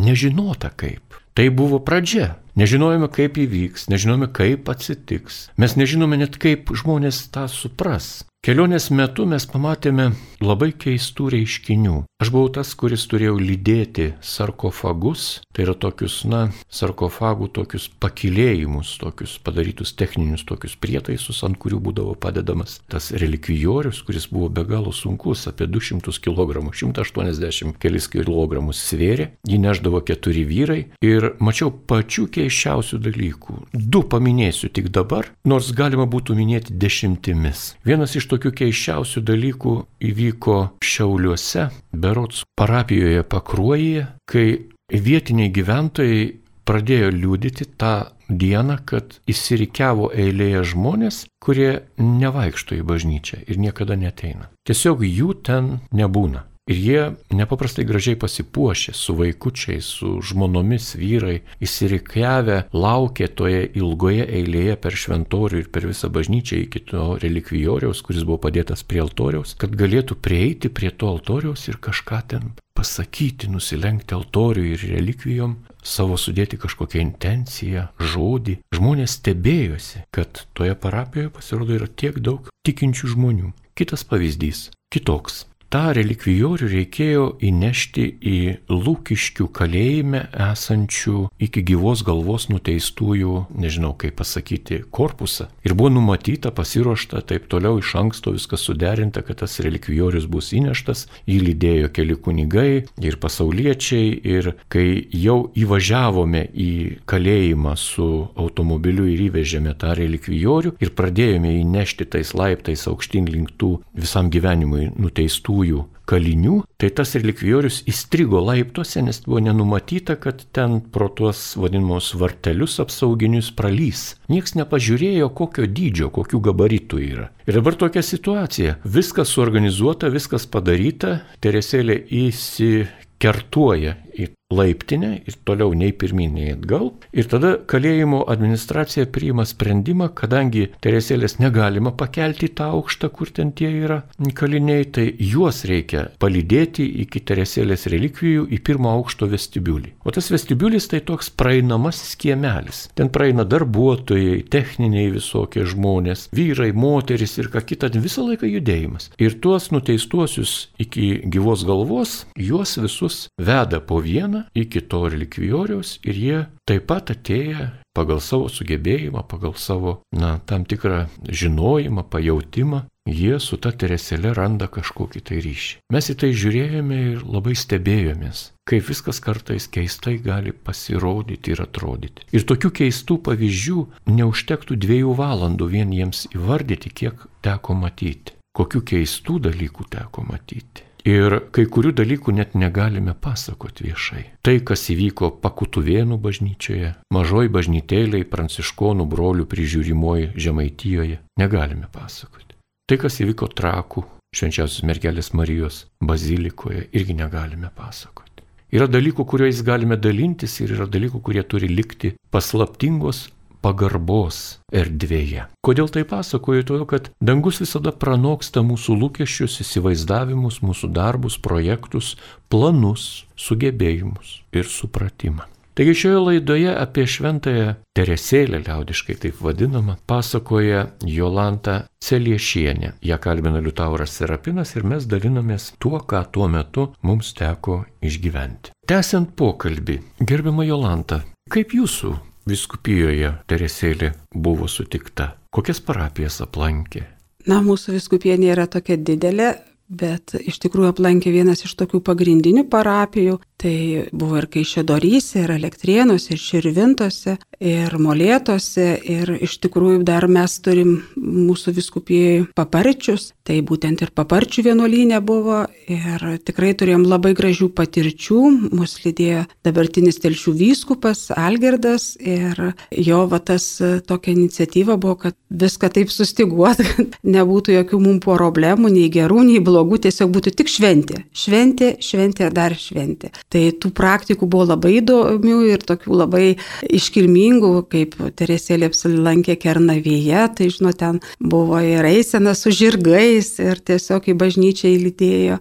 Nežinota 0.00 0.70
kaip. 0.72 1.19
Tai 1.40 1.48
buvo 1.56 1.78
pradžia. 1.80 2.36
Nežinojome, 2.52 3.06
kaip 3.08 3.38
įvyks, 3.40 3.86
nežinojome, 3.88 4.26
kaip 4.28 4.68
atsitiks. 4.68 5.46
Mes 5.56 5.72
nežinome 5.72 6.18
net, 6.20 6.36
kaip 6.36 6.68
žmonės 6.68 7.22
tą 7.32 7.46
supras. 7.48 8.28
Kelionės 8.40 8.86
metu 8.88 9.26
mes 9.28 9.44
pamatėme 9.44 10.06
labai 10.40 10.70
keistų 10.72 11.26
reiškinių. 11.34 11.96
Aš 12.24 12.30
buvau 12.32 12.48
tas, 12.56 12.70
kuris 12.72 13.02
turėjau 13.08 13.34
lydėti 13.36 14.06
sarkofagus, 14.24 15.42
tai 15.52 15.66
yra 15.66 15.74
tokius, 15.76 16.22
na, 16.24 16.46
sarkofagų 16.72 17.50
tokius 17.58 17.90
pakilėjimus, 18.00 18.94
tokius 19.02 19.34
padarytus 19.44 19.92
techninius 19.92 20.46
tokius 20.48 20.78
prietaisus, 20.80 21.42
ant 21.44 21.58
kurių 21.60 21.82
būdavo 21.84 22.14
padedamas 22.16 22.78
tas 22.88 23.10
relikvijorius, 23.12 24.00
kuris 24.08 24.30
buvo 24.32 24.48
be 24.56 24.64
galo 24.64 24.94
sunkus, 24.96 25.44
apie 25.52 25.68
200 25.68 26.16
kg, 26.24 26.64
180 26.72 27.76
kelis 27.76 28.08
kg 28.08 28.64
svėrė, 28.72 29.28
jį 29.44 29.60
neždavo 29.66 30.00
keturi 30.00 30.46
vyrai 30.48 30.78
ir 31.04 31.34
mačiau 31.44 31.68
pačių 31.68 32.24
keiščiausių 32.38 33.02
dalykų. 33.04 33.60
Du 33.76 34.00
paminėsiu 34.00 34.72
tik 34.72 34.88
dabar, 34.96 35.28
nors 35.44 35.74
galima 35.76 36.08
būtų 36.08 36.40
minėti 36.40 36.80
dešimtimis. 36.80 37.74
Vienas 37.84 38.16
iš 38.16 38.29
tokių 38.30 38.52
keiščiausių 38.60 39.22
dalykų 39.26 39.74
įvyko 40.10 40.58
Šiauliuose, 40.84 41.68
berots 41.92 42.44
parapijoje 42.58 43.24
Pakruojyje, 43.30 44.06
kai 44.30 44.46
vietiniai 44.90 45.52
gyventojai 45.54 46.22
pradėjo 46.70 47.10
liūdyti 47.14 47.66
tą 47.80 47.94
dieną, 48.30 48.78
kad 48.86 49.18
įsirikiavo 49.30 50.10
eilėje 50.14 50.62
žmonės, 50.74 51.24
kurie 51.42 51.82
nevaikšto 51.98 52.78
į 52.78 52.86
bažnyčią 52.86 53.42
ir 53.46 53.58
niekada 53.58 53.98
neteina. 53.98 54.50
Tiesiog 54.68 55.02
jų 55.06 55.34
ten 55.46 55.78
nebūna. 55.90 56.46
Ir 56.70 56.78
jie 56.78 57.04
nepaprastai 57.34 57.84
gražiai 57.84 58.14
pasipuošę 58.14 58.92
su 58.94 59.14
vaikučiais, 59.18 59.86
su 59.98 60.10
žmonomis 60.22 60.92
vyrai, 60.94 61.40
įsirikiavę, 61.58 62.60
laukė 62.70 63.26
toje 63.34 63.64
ilgoje 63.80 64.28
eilėje 64.38 64.76
per 64.78 64.94
šventorių 64.94 65.64
ir 65.64 65.70
per 65.74 65.88
visą 65.90 66.12
bažnyčią 66.14 66.60
iki 66.62 66.84
to 66.92 67.16
relikvijoriaus, 67.24 68.04
kuris 68.06 68.22
buvo 68.22 68.38
padėtas 68.46 68.86
prie 68.86 69.02
altoriaus, 69.02 69.56
kad 69.58 69.74
galėtų 69.74 70.20
prieiti 70.22 70.70
prie 70.70 70.94
to 70.94 71.10
altoriaus 71.10 71.66
ir 71.66 71.80
kažką 71.82 72.22
ten 72.30 72.54
pasakyti, 72.78 73.50
nusilenkti 73.50 74.14
altoriui 74.14 74.76
ir 74.76 74.86
relikvijom, 74.94 75.58
savo 75.82 76.14
sudėti 76.14 76.60
kažkokią 76.60 77.02
intenciją, 77.02 77.88
žodį. 77.98 78.60
Žmonės 78.78 79.18
stebėjosi, 79.18 80.06
kad 80.14 80.46
toje 80.54 80.78
parapijoje 80.78 81.34
pasirodo 81.34 81.74
yra 81.82 81.90
tiek 81.90 82.22
daug 82.22 82.46
tikinčių 82.62 83.16
žmonių. 83.16 83.54
Kitas 83.74 84.06
pavyzdys- 84.06 84.68
kitoks 84.94 85.49
tą 85.70 85.92
relikvijorių 85.94 86.68
reikėjo 86.70 87.24
įnešti 87.46 88.04
į 88.26 88.38
Lūkiškių 88.70 89.46
kalėjime 89.54 90.24
esančių 90.34 91.28
iki 91.46 91.62
gyvos 91.66 92.02
galvos 92.06 92.48
nuteistųjų, 92.50 93.36
nežinau 93.54 93.92
kaip 93.98 94.16
pasakyti, 94.18 94.80
korpusą. 94.90 95.46
Ir 95.66 95.76
buvo 95.78 95.92
numatyta, 95.94 96.50
pasiruošta, 96.54 97.22
taip 97.30 97.46
toliau 97.52 97.78
iš 97.78 97.94
anksto 98.00 98.34
viskas 98.34 98.64
suderinta, 98.66 99.22
kad 99.26 99.40
tas 99.44 99.60
relikvijorius 99.62 100.26
bus 100.30 100.50
įneštas, 100.56 101.06
jį 101.30 101.38
lydėjo 101.46 101.92
keli 101.94 102.18
kunigai 102.18 102.70
ir 102.98 103.20
pasauliečiai. 103.22 104.10
Ir 104.30 104.52
kai 104.72 105.06
jau 105.14 105.52
įvažiavome 105.58 106.42
į 106.50 106.72
kalėjimą 107.10 107.76
su 107.78 108.08
automobiliu 108.38 109.06
ir 109.10 109.22
įvežėme 109.28 109.76
tą 109.78 109.94
relikvijorių 109.98 110.74
ir 110.82 110.92
pradėjome 110.98 111.54
įnešti 111.60 112.08
tais 112.10 112.34
laiptais 112.34 112.86
aukštin 112.90 113.30
link 113.30 113.54
tų 113.60 113.76
visam 113.94 114.30
gyvenimui 114.34 114.90
nuteistų 114.98 115.59
šventųjų 115.60 115.86
kalinių, 116.10 116.64
tai 116.76 116.90
tas 116.90 117.14
relikvijorius 117.14 117.84
įstrigo 117.86 118.40
laiptuose, 118.42 119.00
nes 119.02 119.20
buvo 119.22 119.38
nenumatyta, 119.40 120.16
kad 120.16 120.42
ten 120.52 120.80
pro 120.80 121.08
tuos 121.08 121.54
vadinamus 121.56 122.14
vartelius 122.14 122.80
apsauginius 122.80 123.52
pralys. 123.54 124.16
Niekas 124.28 124.56
nepažiūrėjo, 124.58 125.30
kokio 125.30 125.66
dydžio, 125.66 126.10
kokių 126.10 126.40
gabaritų 126.40 126.98
yra. 126.98 127.30
Ir 127.46 127.60
dabar 127.60 127.78
tokia 127.78 128.02
situacija. 128.02 128.78
Viskas 128.84 129.30
suorganizuota, 129.30 130.10
viskas 130.10 130.46
padaryta, 130.50 131.20
Teresėlė 131.40 132.00
įsikertuoja 132.10 133.96
į 134.20 134.30
laiptinę 134.50 135.10
ir 135.26 135.36
toliau 135.46 135.74
nei 135.74 135.92
pirmin, 135.94 136.34
nei 136.34 136.54
atgal. 136.54 136.90
Ir 137.14 137.28
tada 137.30 137.54
kalėjimo 137.70 138.24
administracija 138.30 139.06
priima 139.14 139.46
sprendimą, 139.46 140.10
kadangi 140.18 140.66
Teresėlės 140.82 141.38
negalima 141.38 141.92
pakelti 141.94 142.50
tą 142.58 142.72
aukštą, 142.74 143.10
kur 143.14 143.30
ten 143.34 143.52
tie 143.54 143.70
yra 143.84 144.00
kaliniai, 144.34 144.88
tai 144.90 145.06
juos 145.22 145.62
reikia 145.70 146.08
palydėti 146.22 146.86
iki 147.04 147.22
Teresėlės 147.30 147.86
relikvijų 147.92 148.48
į 148.50 148.60
pirmo 148.66 148.90
aukšto 148.96 149.30
vestibiulį. 149.30 149.94
O 150.04 150.14
tas 150.14 150.30
vestibiulis 150.32 150.90
tai 150.90 151.02
toks 151.06 151.30
praeinamasis 151.30 152.16
kiemelis. 152.20 152.82
Ten 152.98 153.12
praeina 153.14 153.46
darbuotojai, 153.46 154.42
techniniai 154.50 155.12
visokie 155.14 155.62
žmonės, 155.68 156.26
vyrai, 156.34 156.72
moteris 156.74 157.36
ir 157.38 157.52
ką 157.54 157.62
kita, 157.70 157.92
visą 158.00 158.26
laiką 158.26 158.50
judėjimas. 158.50 159.12
Ir 159.22 159.38
tuos 159.42 159.70
nuteistuosius 159.70 160.72
iki 160.82 161.20
gyvos 161.30 161.62
galvos, 161.68 162.24
juos 162.34 162.76
visus 162.80 163.22
veda 163.38 163.78
po 163.78 164.00
vieną 164.00 164.09
dieną 164.10 164.44
iki 164.58 164.82
to 164.90 165.06
relikvijoriaus 165.08 165.98
ir 166.04 166.24
jie 166.26 166.40
taip 166.68 166.90
pat 166.90 167.14
atėję 167.14 167.70
pagal 167.96 168.20
savo 168.22 168.48
sugebėjimą, 168.48 169.24
pagal 169.28 169.56
savo, 169.58 170.00
na, 170.14 170.38
tam 170.46 170.64
tikrą 170.64 171.06
žinojimą, 171.26 172.04
pajautimą, 172.10 172.84
jie 173.10 173.38
su 173.42 173.58
ta 173.58 173.72
Tereselė 173.72 174.32
randa 174.36 174.68
kažkokį 174.70 175.22
tai 175.26 175.40
ryšį. 175.42 175.78
Mes 175.92 176.10
į 176.12 176.16
tai 176.22 176.30
žiūrėjome 176.36 176.98
ir 177.12 177.24
labai 177.26 177.56
stebėjomės, 177.58 178.42
kaip 178.68 178.86
viskas 178.90 179.20
kartais 179.24 179.66
keistai 179.72 180.18
gali 180.22 180.52
pasirodyti 180.52 181.54
ir 181.54 181.64
atrodyti. 181.66 182.28
Ir 182.36 182.46
tokių 182.46 182.70
keistų 182.82 183.18
pavyzdžių 183.26 183.86
neužtektų 184.10 184.78
dviejų 184.84 185.16
valandų 185.18 185.70
vien 185.72 185.96
jiems 185.96 186.28
įvardyti, 186.34 186.92
kiek 187.02 187.26
teko 187.42 187.74
matyti. 187.74 188.36
Kokių 188.56 188.82
keistų 188.82 189.38
dalykų 189.46 189.86
teko 189.90 190.24
matyti. 190.26 190.89
Ir 191.08 191.36
kai 191.54 191.64
kurių 191.64 191.94
dalykų 191.96 192.34
net 192.36 192.54
negalime 192.58 193.14
pasakoti 193.16 193.86
viešai. 193.88 194.24
Tai, 194.44 194.56
kas 194.66 194.84
įvyko 194.92 195.30
Pakutuvėnų 195.40 196.18
bažnyčioje, 196.20 196.92
mažoj 197.14 197.48
bažnytėliai 197.54 198.28
pranciškonų 198.28 199.06
brolių 199.08 199.46
prižiūrimoji 199.48 200.32
Žemaitijoje, 200.36 201.20
negalime 201.40 201.88
pasakoti. 201.92 202.58
Tai, 202.90 202.98
kas 203.00 203.20
įvyko 203.24 203.48
Trakų 203.56 204.04
švenčiausios 204.36 204.84
mergelės 204.86 205.32
Marijos 205.32 205.86
bazilikoje, 206.04 206.88
irgi 206.92 207.16
negalime 207.16 207.72
pasakoti. 207.74 208.44
Yra 208.70 208.86
dalykų, 208.86 209.24
kuriais 209.26 209.64
galime 209.66 209.96
dalintis 209.98 210.60
ir 210.62 210.76
yra 210.76 210.86
dalykų, 210.86 211.18
kurie 211.26 211.42
turi 211.42 211.70
likti 211.70 212.12
paslaptingos 212.30 213.24
pagarbos 213.64 214.60
erdvėje. 214.72 215.46
Kodėl 215.64 215.92
tai 215.92 216.04
pasakoju? 216.08 216.66
Todėl, 216.66 216.88
kad 216.88 217.12
dangus 217.20 217.60
visada 217.62 217.92
pranoksta 217.92 218.64
mūsų 218.66 218.98
lūkesčius, 219.04 219.60
įsivaizdavimus, 219.64 220.60
mūsų 220.64 220.92
darbus, 220.96 221.38
projektus, 221.38 222.16
planus, 222.52 223.26
sugebėjimus 223.36 224.40
ir 224.52 224.68
supratimą. 224.68 225.48
Taigi 225.80 225.94
šioje 225.94 226.18
laidoje 226.18 226.72
apie 226.76 227.06
šventąją 227.08 227.74
Teresėlę, 227.96 228.58
liaudiškai 228.66 229.14
taip 229.22 229.38
vadinamą, 229.40 229.94
pasakoja 230.10 230.82
Jolanta 231.06 231.76
Celiešienė. 232.04 232.92
Ja 233.06 233.16
kalbina 233.22 233.62
Liutauras 233.64 234.12
Serapinas 234.18 234.74
ir 234.76 234.84
mes 234.84 235.06
dalinamės 235.08 235.70
tuo, 235.80 236.02
ką 236.02 236.24
tuo 236.34 236.50
metu 236.52 236.90
mums 237.00 237.32
teko 237.38 237.84
išgyventi. 238.04 238.74
Tęsiant 238.90 239.32
pokalbį, 239.38 240.00
gerbima 240.20 240.66
Jolanta, 240.68 241.22
kaip 241.48 241.72
jūsų 241.78 242.16
viskupijoje 242.48 243.32
Teresėlė 243.50 244.12
buvo 244.34 244.68
sutikta? 244.68 245.34
Kokias 245.50 245.80
parapijas 245.82 246.40
aplankė? 246.44 247.04
Na, 247.48 247.60
mūsų 247.64 247.96
viskupija 247.96 248.36
nėra 248.40 248.66
tokia 248.70 248.96
didelė, 249.00 249.54
bet 249.88 250.36
iš 250.38 250.60
tikrųjų 250.62 250.92
aplankė 250.92 251.32
vienas 251.34 251.64
iš 251.66 251.74
tokių 251.80 252.02
pagrindinių 252.06 252.66
parapijų, 252.70 253.38
Tai 253.60 254.08
buvo 254.16 254.38
ir 254.40 254.46
Kaišėdoryse, 254.48 255.42
ir 255.42 255.50
Elektrienuose, 255.52 256.32
ir 256.32 256.40
Širvintose, 256.40 257.34
ir 257.60 257.92
Molėtose, 258.00 258.86
ir 259.04 259.34
iš 259.36 259.58
tikrųjų 259.60 260.00
dar 260.08 260.24
mes 260.32 260.54
turim 260.64 260.94
mūsų 261.20 261.74
viskupijai 261.76 262.46
paparčius, 262.56 263.34
tai 263.44 263.58
būtent 263.66 264.00
ir 264.00 264.14
paparčių 264.16 264.64
vienuolynė 264.70 265.18
buvo, 265.20 265.66
ir 265.92 266.24
tikrai 266.46 266.72
turėjom 266.78 267.04
labai 267.10 267.34
gražių 267.36 267.68
patirčių, 267.76 268.40
mus 268.72 268.96
lydėjo 269.04 269.44
dabartinis 269.66 270.22
telšių 270.24 270.56
vyskupas 270.56 271.26
Algerdas, 271.36 272.14
ir 272.16 272.72
jo 272.96 273.20
vatas 273.28 273.68
tokia 274.08 274.32
iniciatyva 274.38 274.96
buvo, 274.96 275.18
kad 275.26 275.36
viską 275.50 275.92
taip 275.98 276.14
sustiguot, 276.14 276.80
kad 276.94 277.20
nebūtų 277.28 277.76
jokių 277.76 278.00
mums 278.06 278.24
problemų, 278.24 278.88
nei 278.96 279.12
gerų, 279.12 279.44
nei 279.52 279.60
blogų, 279.64 280.00
tiesiog 280.08 280.32
būtų 280.32 280.56
tik 280.62 280.72
šventė. 280.72 281.26
Šventė, 281.36 281.94
šventė 282.04 282.48
dar 282.56 282.72
šventė. 282.78 283.34
Tai 283.50 283.62
tų 283.82 283.90
praktikų 283.98 284.46
buvo 284.46 284.68
labai 284.70 285.00
įdomių 285.00 285.60
ir 285.72 285.82
tokių 285.86 286.18
labai 286.20 286.44
iškilmingų, 286.86 287.72
kaip 287.90 288.14
Teresėlė 288.38 288.90
apsilankė 288.90 289.56
Kernavėje, 289.58 290.44
tai 290.54 290.68
žinot, 290.70 291.00
ten 291.00 291.18
buvo 291.42 291.80
ir 291.82 292.06
eisena 292.06 292.54
su 292.54 292.70
žirgais 292.70 293.56
ir 293.58 293.82
tiesiog 293.82 294.30
į 294.30 294.36
bažnyčią 294.38 294.92
įlydėjo. 294.94 295.58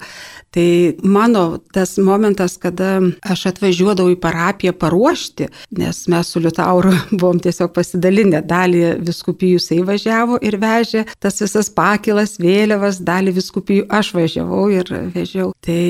Tai 0.49 0.95
mano 1.03 1.59
tas 1.73 1.97
momentas, 1.97 2.55
kada 2.57 2.95
aš 3.21 3.43
atvažiuodavau 3.51 4.15
į 4.15 4.19
parapiją 4.21 4.73
paruošti, 4.81 5.45
nes 5.77 5.99
mes 6.09 6.31
su 6.33 6.41
Liutauru 6.41 6.93
buvom 7.19 7.41
tiesiog 7.41 7.73
pasidalinę, 7.75 8.41
dalį 8.49 8.95
viskupijų 9.05 9.59
jisai 9.59 9.81
važiavo 9.85 10.39
ir 10.41 10.57
vežė 10.61 11.05
tas 11.21 11.37
visas 11.41 11.69
pakilas, 11.69 12.37
vėliavas, 12.41 13.01
dalį 13.05 13.35
viskupijų 13.37 13.85
aš 13.93 14.13
važiavau 14.17 14.65
ir 14.73 14.89
vežiau. 15.13 15.51
Tai 15.61 15.81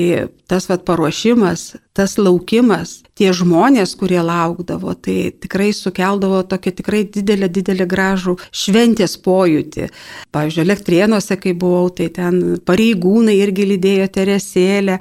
tas 0.50 0.68
vad 0.68 0.84
paruošimas, 0.84 1.70
tas 2.00 2.16
laukimas, 2.16 3.02
tie 3.20 3.34
žmonės, 3.36 3.92
kurie 4.00 4.20
laukdavo, 4.24 4.94
tai 4.96 5.30
tikrai 5.36 5.70
sukeldavo 5.76 6.40
tokį 6.48 6.72
tikrai 6.78 7.02
didelį, 7.04 7.50
didelį 7.52 7.86
gražų 7.90 8.36
šventės 8.48 9.18
pojūtį. 9.20 9.88
Pavyzdžiui, 10.32 10.64
elektrienuose, 10.64 11.36
kai 11.40 11.52
buvau, 11.52 11.90
tai 11.92 12.08
ten 12.16 12.40
pareigūnai 12.64 13.36
irgi 13.42 13.66
lydėjo 13.74 14.08
teresėlę, 14.14 14.96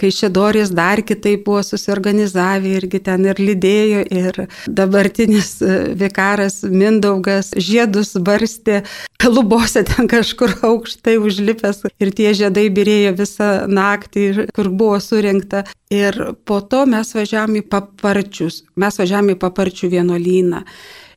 kai 0.00 0.10
šedorės 0.14 0.74
dar 0.74 1.04
kitaip 1.06 1.44
buvo 1.46 1.62
susiorganizavę 1.66 2.74
irgi 2.80 3.02
ten 3.06 3.28
ir 3.30 3.38
lydėjo, 3.38 4.02
ir 4.10 4.42
dabartinis 4.66 5.54
e, 5.62 5.78
vikaras 6.00 6.60
Mindaugas 6.66 7.52
žiedus 7.54 8.16
barstė, 8.18 8.82
lubose 9.28 9.84
ten 9.86 10.08
kažkur 10.10 10.56
aukštai 10.66 11.18
užlipęs 11.20 11.84
ir 12.00 12.12
tie 12.16 12.32
žiedai 12.36 12.66
birėjo 12.72 13.14
visą 13.18 13.50
naktį, 13.70 14.48
kur 14.56 14.72
buvo 14.72 14.98
surinkta. 15.02 15.64
Ir 15.90 16.14
po 16.46 16.60
to 16.62 16.84
mes 16.86 17.08
važiavome 17.16 17.59
į 17.60 17.68
paparčius, 17.70 18.64
mes 18.80 18.98
važiavome 19.00 19.36
į 19.36 19.40
paparčių 19.44 19.92
vienuolyną. 19.94 20.64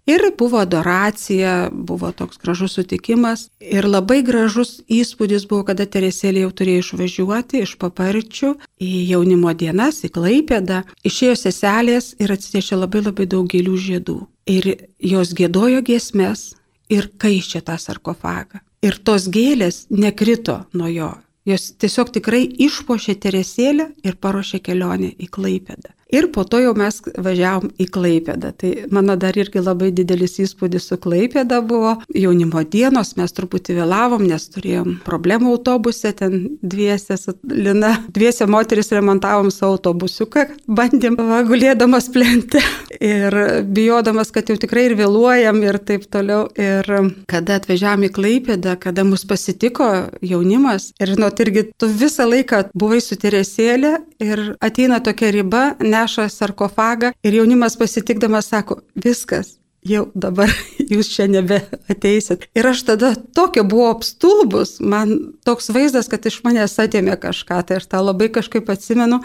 Ir 0.06 0.19
buvo 0.38 0.58
adoracija, 0.60 1.69
buvo 1.71 2.12
toks 2.12 2.38
gražus 2.38 2.73
sutikimas. 2.75 3.45
Ir 3.63 3.88
labai 3.88 4.19
gražus 4.27 4.82
įspūdis 4.91 5.45
buvo, 5.47 5.63
kada 5.69 5.86
Teresėlė 5.88 6.43
jau 6.43 6.49
turėjo 6.51 6.82
išvažiuoti 6.84 7.62
iš 7.63 7.77
paparčių 7.79 8.51
į 8.84 8.91
jaunimo 9.13 9.53
dienas, 9.56 10.01
į 10.03 10.12
Klaipėdą. 10.17 10.82
Išėjo 11.08 11.38
seselės 11.45 12.12
ir 12.19 12.36
atsinešė 12.36 12.82
labai 12.82 13.06
labai 13.06 13.29
daug 13.32 13.47
gėlių 13.47 13.79
žiedų. 13.88 14.17
Ir 14.51 14.69
jos 14.99 15.32
gėdojo 15.39 15.79
giesmes 15.88 16.49
ir 16.91 17.08
kaišė 17.15 17.63
tą 17.63 17.79
sarkofagą. 17.79 18.60
Ir 18.84 18.99
tos 19.08 19.29
gėlės 19.32 19.86
nekrito 19.88 20.65
nuo 20.75 20.91
jo. 20.91 21.13
Jos 21.47 21.71
tiesiog 21.79 22.12
tikrai 22.15 22.43
išpošė 22.67 23.15
Teresėlę 23.23 23.88
ir 24.03 24.19
paruošė 24.19 24.60
kelionę 24.63 25.15
į 25.15 25.32
Klaipėdą. 25.32 25.95
Ir 26.13 26.28
po 26.32 26.43
to 26.45 26.60
jau 26.62 26.76
mes 26.78 26.99
važiavom 27.02 27.71
į 27.82 27.88
Klaipėdą. 27.93 28.52
Tai 28.62 28.71
mano 28.93 29.15
dar 29.17 29.34
irgi 29.39 29.63
labai 29.63 29.89
didelis 29.95 30.36
įspūdis 30.43 30.86
su 30.91 30.97
Klaipėda 31.02 31.58
buvo. 31.65 31.95
Jaunimo 32.13 32.62
dienos 32.69 33.15
mes 33.17 33.34
truputį 33.34 33.80
vėlavom, 33.80 34.21
nes 34.30 34.45
turėjom 34.54 34.99
problemų 35.08 35.56
autobuse, 35.56 36.12
ten 36.13 36.60
dviese, 36.62 37.17
Lina, 37.49 37.95
dviese 38.13 38.45
moteris 38.45 38.93
remontavom 38.93 39.49
savo 39.54 39.80
autobusiuką, 39.80 40.45
bandėm 40.69 41.17
vagulėdamas 41.17 42.12
plenti 42.13 42.62
ir 43.15 43.39
bijodamas, 43.73 44.30
kad 44.36 44.54
jau 44.54 44.60
tikrai 44.62 44.86
ir 44.91 44.97
vėluojam 44.99 45.63
ir 45.65 45.82
taip 45.82 46.06
toliau. 46.13 46.45
Ir 46.54 46.86
kada 47.32 47.58
atvežiavom 47.58 48.06
į 48.06 48.12
Klaipėdą, 48.13 48.78
kada 48.86 49.08
mus 49.08 49.26
pasitiko 49.26 49.89
jaunimas 50.21 50.91
ir, 51.02 51.15
žinot, 51.15 51.41
irgi 51.41 51.65
tu 51.73 51.89
visą 51.89 52.30
laiką 52.30 52.67
buvai 52.78 53.02
su 53.02 53.17
Teresėlė 53.17 53.95
ir 54.21 54.45
ateina 54.62 55.02
tokia 55.02 55.34
riba, 55.34 55.65
ne 55.82 56.02
neša 56.03 56.29
sarkofagą 56.29 57.11
ir 57.23 57.33
jaunimas 57.39 57.77
pasitikdamas 57.79 58.49
sako, 58.51 58.81
viskas, 58.95 59.57
jau 59.87 60.07
dabar 60.15 60.51
jūs 60.93 61.11
čia 61.13 61.27
nebe 61.31 61.61
ateisit. 61.91 62.47
Ir 62.55 62.69
aš 62.69 62.85
tada 62.91 63.13
tokia 63.35 63.65
buvau 63.67 63.91
apstulbus, 63.93 64.77
man 64.79 65.15
toks 65.47 65.71
vaizdas, 65.73 66.09
kad 66.11 66.25
iš 66.25 66.41
manęs 66.45 66.79
atėmė 66.81 67.17
kažką, 67.21 67.61
tai 67.67 67.79
aš 67.81 67.89
tą 67.91 68.03
labai 68.03 68.31
kažkaip 68.33 68.69
atsimenu 68.73 69.21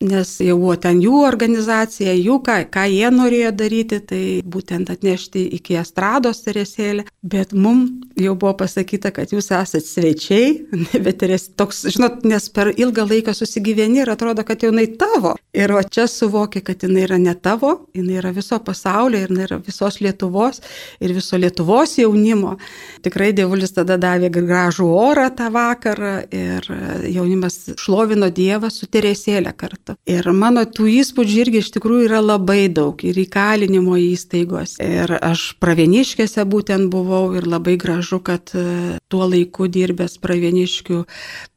nes 0.00 0.30
jau 0.44 0.56
buvo 0.60 0.74
ten 0.80 0.98
jų 1.00 1.22
organizacija, 1.24 2.12
jų 2.12 2.36
ką, 2.44 2.56
ką 2.72 2.84
jie 2.92 3.08
norėjo 3.12 3.52
daryti, 3.56 4.00
tai 4.04 4.22
būtent 4.44 4.90
atnešti 4.92 5.46
iki 5.56 5.78
estrados 5.80 6.42
teresėlę, 6.44 7.06
bet 7.24 7.54
mums 7.56 8.04
jau 8.20 8.34
buvo 8.36 8.52
pasakyta, 8.60 9.12
kad 9.16 9.32
jūs 9.32 9.48
esate 9.56 9.80
svečiai, 9.86 10.50
bet 11.06 11.20
teres, 11.22 11.48
toks, 11.56 11.86
žinot, 11.94 12.26
nes 12.28 12.48
per 12.52 12.74
ilgą 12.76 13.06
laiką 13.08 13.32
susigyveni 13.36 14.02
ir 14.04 14.12
atrodo, 14.12 14.44
kad 14.44 14.60
jau 14.60 14.72
jinai 14.72 14.90
tavo. 15.00 15.34
Ir 15.56 15.72
va 15.72 15.80
čia 15.88 16.04
suvokia, 16.10 16.60
kad 16.60 16.84
jinai 16.84 17.06
yra 17.06 17.16
ne 17.20 17.32
tavo, 17.32 17.72
jinai 17.96 18.18
yra 18.20 18.34
viso 18.36 18.60
pasaulio 18.60 19.22
ir 19.22 19.32
jinai 19.32 19.46
yra 19.48 19.60
visos 19.64 20.02
Lietuvos 20.04 20.60
ir 21.00 21.16
viso 21.16 21.40
Lietuvos 21.40 21.96
jaunimo. 21.96 22.58
Tikrai 23.04 23.30
dievulis 23.36 23.72
tada 23.72 23.96
davė 24.00 24.28
gražų 24.34 24.90
orą 24.92 25.30
tą 25.36 25.48
vakarą 25.54 26.14
ir 26.28 26.68
jaunimas 27.08 27.62
šlovino 27.80 28.28
Dievą 28.28 28.68
su 28.72 28.90
teresėlė 28.92 29.56
kartu 29.56 29.85
kartą. 29.86 29.96
Ir 30.06 30.26
mano 30.32 30.64
tų 30.64 30.88
įspūdžių 31.00 31.40
irgi 31.44 31.60
iš 31.62 31.70
tikrųjų 31.76 32.08
yra 32.08 32.20
labai 32.20 32.68
daug 32.68 32.96
ir 33.04 33.16
įkalinimo 33.16 33.96
įstaigos. 33.96 34.78
Ir 34.80 35.18
aš 35.20 35.56
pravieniškėse 35.60 36.44
būtent 36.44 36.90
buvau 36.90 37.34
ir 37.36 37.46
labai 37.46 37.76
gražu, 37.76 38.20
kad 38.20 38.50
e, 38.54 38.98
tuo 39.08 39.26
laiku 39.26 39.68
dirbęs 39.68 40.18
pravieniškių 40.18 41.04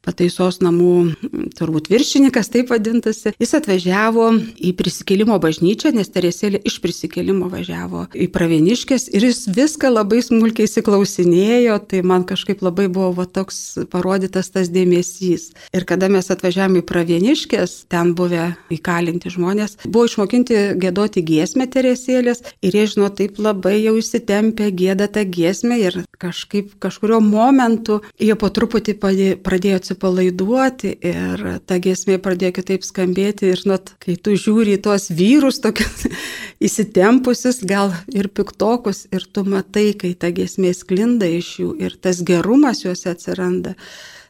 pataisos 0.09 0.59
namų, 0.65 0.93
turbūt 1.57 1.89
viršininkas 1.91 2.49
taip 2.53 2.73
vadintasi, 2.73 3.35
jis 3.39 3.55
atvažiavo 3.59 4.31
į 4.57 4.73
prisikėlimo 4.79 5.37
bažnyčią, 5.41 5.93
nes 5.95 6.09
Teresėlė 6.09 6.61
iš 6.65 6.79
prisikėlimo 6.83 7.49
važiavo 7.51 8.07
į 8.17 8.29
Pravieniškės 8.33 9.09
ir 9.13 9.27
jis 9.29 9.43
viską 9.53 9.91
labai 9.93 10.23
smulkiai 10.25 10.67
įsiklausinėjo, 10.69 11.77
tai 11.91 12.01
man 12.05 12.25
kažkaip 12.29 12.63
labai 12.65 12.87
buvo 12.89 13.11
va, 13.21 13.27
toks 13.29 13.79
parodytas 13.93 14.49
tas 14.53 14.71
dėmesys. 14.73 15.51
Ir 15.75 15.85
kada 15.89 16.09
mes 16.11 16.31
atvažiavome 16.33 16.81
į 16.81 16.87
Pravieniškės, 16.89 17.75
ten 17.93 18.15
buvę 18.17 18.51
įkalinti 18.73 19.33
žmonės, 19.35 19.77
buvo 19.85 20.07
išmokinti 20.09 20.61
gėdoti 20.81 21.23
giesmę 21.25 21.69
Teresėlės 21.69 22.43
ir 22.65 22.79
jie, 22.79 22.87
žinot, 22.95 23.19
taip 23.19 23.37
labai 23.41 23.77
jau 23.83 23.97
įsitempė 23.99 24.71
gėdą 24.73 25.09
tą 25.13 25.25
giesmę 25.29 25.79
ir 25.83 26.01
kažkaip 26.19 26.73
kažkurio 26.83 27.19
momentu 27.23 27.99
jie 28.19 28.35
po 28.39 28.49
truputį 28.51 28.95
pradėjo 29.45 29.79
atsipalaiduoti 29.79 30.91
ir 31.11 31.45
ta 31.69 31.79
giesmė 31.79 32.19
pradėjo 32.23 32.57
kitaip 32.59 32.85
skambėti 32.87 33.49
ir, 33.53 33.63
žinot, 33.63 33.93
kai 34.03 34.17
tu 34.19 34.35
žiūri 34.35 34.75
į 34.75 34.83
tuos 34.89 35.09
vyrus 35.15 35.61
tokius 35.63 36.07
įsitempusius, 36.67 37.63
gal 37.63 37.95
ir 38.11 38.27
piktokus 38.27 39.05
ir 39.15 39.25
tu 39.31 39.45
matai, 39.47 39.93
kai 39.95 40.13
ta 40.19 40.33
giesmė 40.35 40.75
sklinda 40.75 41.29
iš 41.39 41.55
jų 41.63 41.73
ir 41.87 41.97
tas 42.01 42.23
gerumas 42.27 42.83
juose 42.83 43.13
atsiranda. 43.13 43.75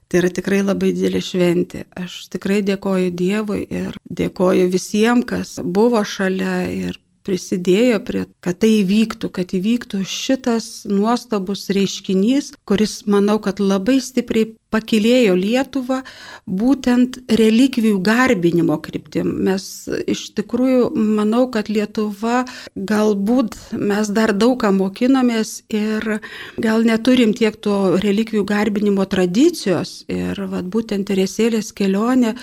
Tai 0.09 0.23
yra 0.23 0.29
tikrai 0.33 0.63
labai 0.65 0.89
didelė 0.95 1.19
šventė. 1.21 1.83
Aš 1.93 2.31
tikrai 2.33 2.63
dėkoju 2.65 3.11
Dievui 3.13 3.61
ir 3.61 3.97
dėkoju 4.09 4.65
visiems, 4.73 5.27
kas 5.29 5.59
buvo 5.61 6.01
šalia 6.01 6.63
ir 6.73 6.97
prisidėjo 7.27 7.99
prie, 8.05 8.23
kad 8.43 8.61
tai 8.63 8.71
įvyktų, 8.81 9.31
kad 9.33 9.53
įvyktų 9.55 10.03
šitas 10.07 10.69
nuostabus 10.89 11.67
reiškinys, 11.75 12.53
kuris, 12.69 13.01
manau, 13.09 13.39
kad 13.43 13.61
labai 13.63 13.99
stipriai 14.03 14.53
pakilėjo 14.69 15.33
Lietuvą 15.37 15.99
būtent 16.45 17.19
relikvijų 17.39 17.99
garbinimo 18.05 18.77
kryptim. 18.85 19.31
Mes 19.47 19.63
iš 20.09 20.27
tikrųjų 20.37 20.91
manau, 20.93 21.47
kad 21.53 21.71
Lietuva 21.73 22.43
galbūt 22.75 23.57
mes 23.73 24.13
dar 24.13 24.33
daug 24.37 24.59
ką 24.61 24.71
mokinomės 24.77 25.63
ir 25.73 26.19
gal 26.61 26.85
neturim 26.85 27.33
tiek 27.37 27.57
to 27.57 27.97
relikvijų 28.03 28.45
garbinimo 28.49 29.05
tradicijos 29.09 30.03
ir 30.11 30.37
vat, 30.51 30.69
būtent 30.69 31.09
Teresėlės 31.09 31.73
kelionė 31.73 32.35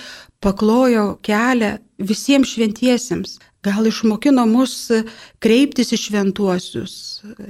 paklojo 0.44 1.16
kelią 1.26 1.76
visiems 1.98 2.54
šventiesiems. 2.54 3.38
Gal 3.66 3.88
išmokino 3.88 4.44
mus 4.46 4.92
kreiptis 5.42 5.90
į 5.90 5.98
šventuosius. 5.98 6.94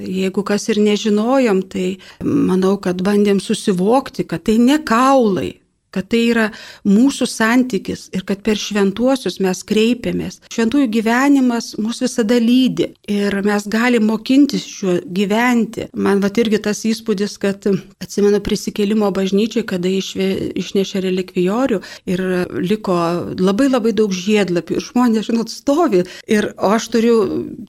Jeigu 0.01 0.45
kas 0.49 0.65
ir 0.73 0.81
nežinojom, 0.81 1.61
tai 1.69 1.99
manau, 2.25 2.79
kad 2.81 3.03
bandėm 3.05 3.43
susivokti, 3.43 4.25
kad 4.25 4.47
tai 4.49 4.57
ne 4.63 4.79
kaulai, 4.81 5.59
kad 5.97 6.11
tai 6.13 6.23
yra 6.31 6.47
mūsų 6.87 7.29
santykis 7.31 8.07
ir 8.17 8.27
kad 8.29 8.43
per 8.47 8.61
šventuosius 8.61 9.39
mes 9.45 9.63
kreipiamės. 9.67 10.43
Šventųjų 10.53 10.91
gyvenimas 10.99 11.73
mus 11.81 12.03
visada 12.05 12.39
lydi 12.43 12.91
ir 13.11 13.41
mes 13.47 13.67
galim 13.73 14.09
mokintis 14.11 14.67
šiuo 14.69 14.99
gyventi. 15.17 15.89
Man 15.97 16.21
va 16.25 16.31
irgi 16.37 16.61
tas 16.63 16.83
įspūdis, 16.89 17.39
kad 17.41 17.65
atsimenu 18.03 18.43
prisikėlimo 18.45 19.09
bažnyčiai, 19.17 19.65
kada 19.69 19.89
išve, 19.89 20.29
išnešė 20.61 21.05
relikvijorių 21.07 21.81
ir 22.13 22.25
liko 22.61 22.99
labai 23.41 23.71
labai 23.71 23.95
daug 23.97 24.13
žiedlapių 24.13 24.77
ir 24.77 24.85
žmonės, 24.85 25.31
žinot, 25.31 25.53
stovi. 25.53 26.05
Ir 26.29 26.53
aš 26.57 26.91
turiu 26.93 27.17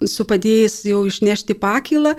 su 0.07 0.27
padėjais 0.27 0.81
jau 0.89 1.05
išnešti 1.07 1.55
pakilą 1.61 2.17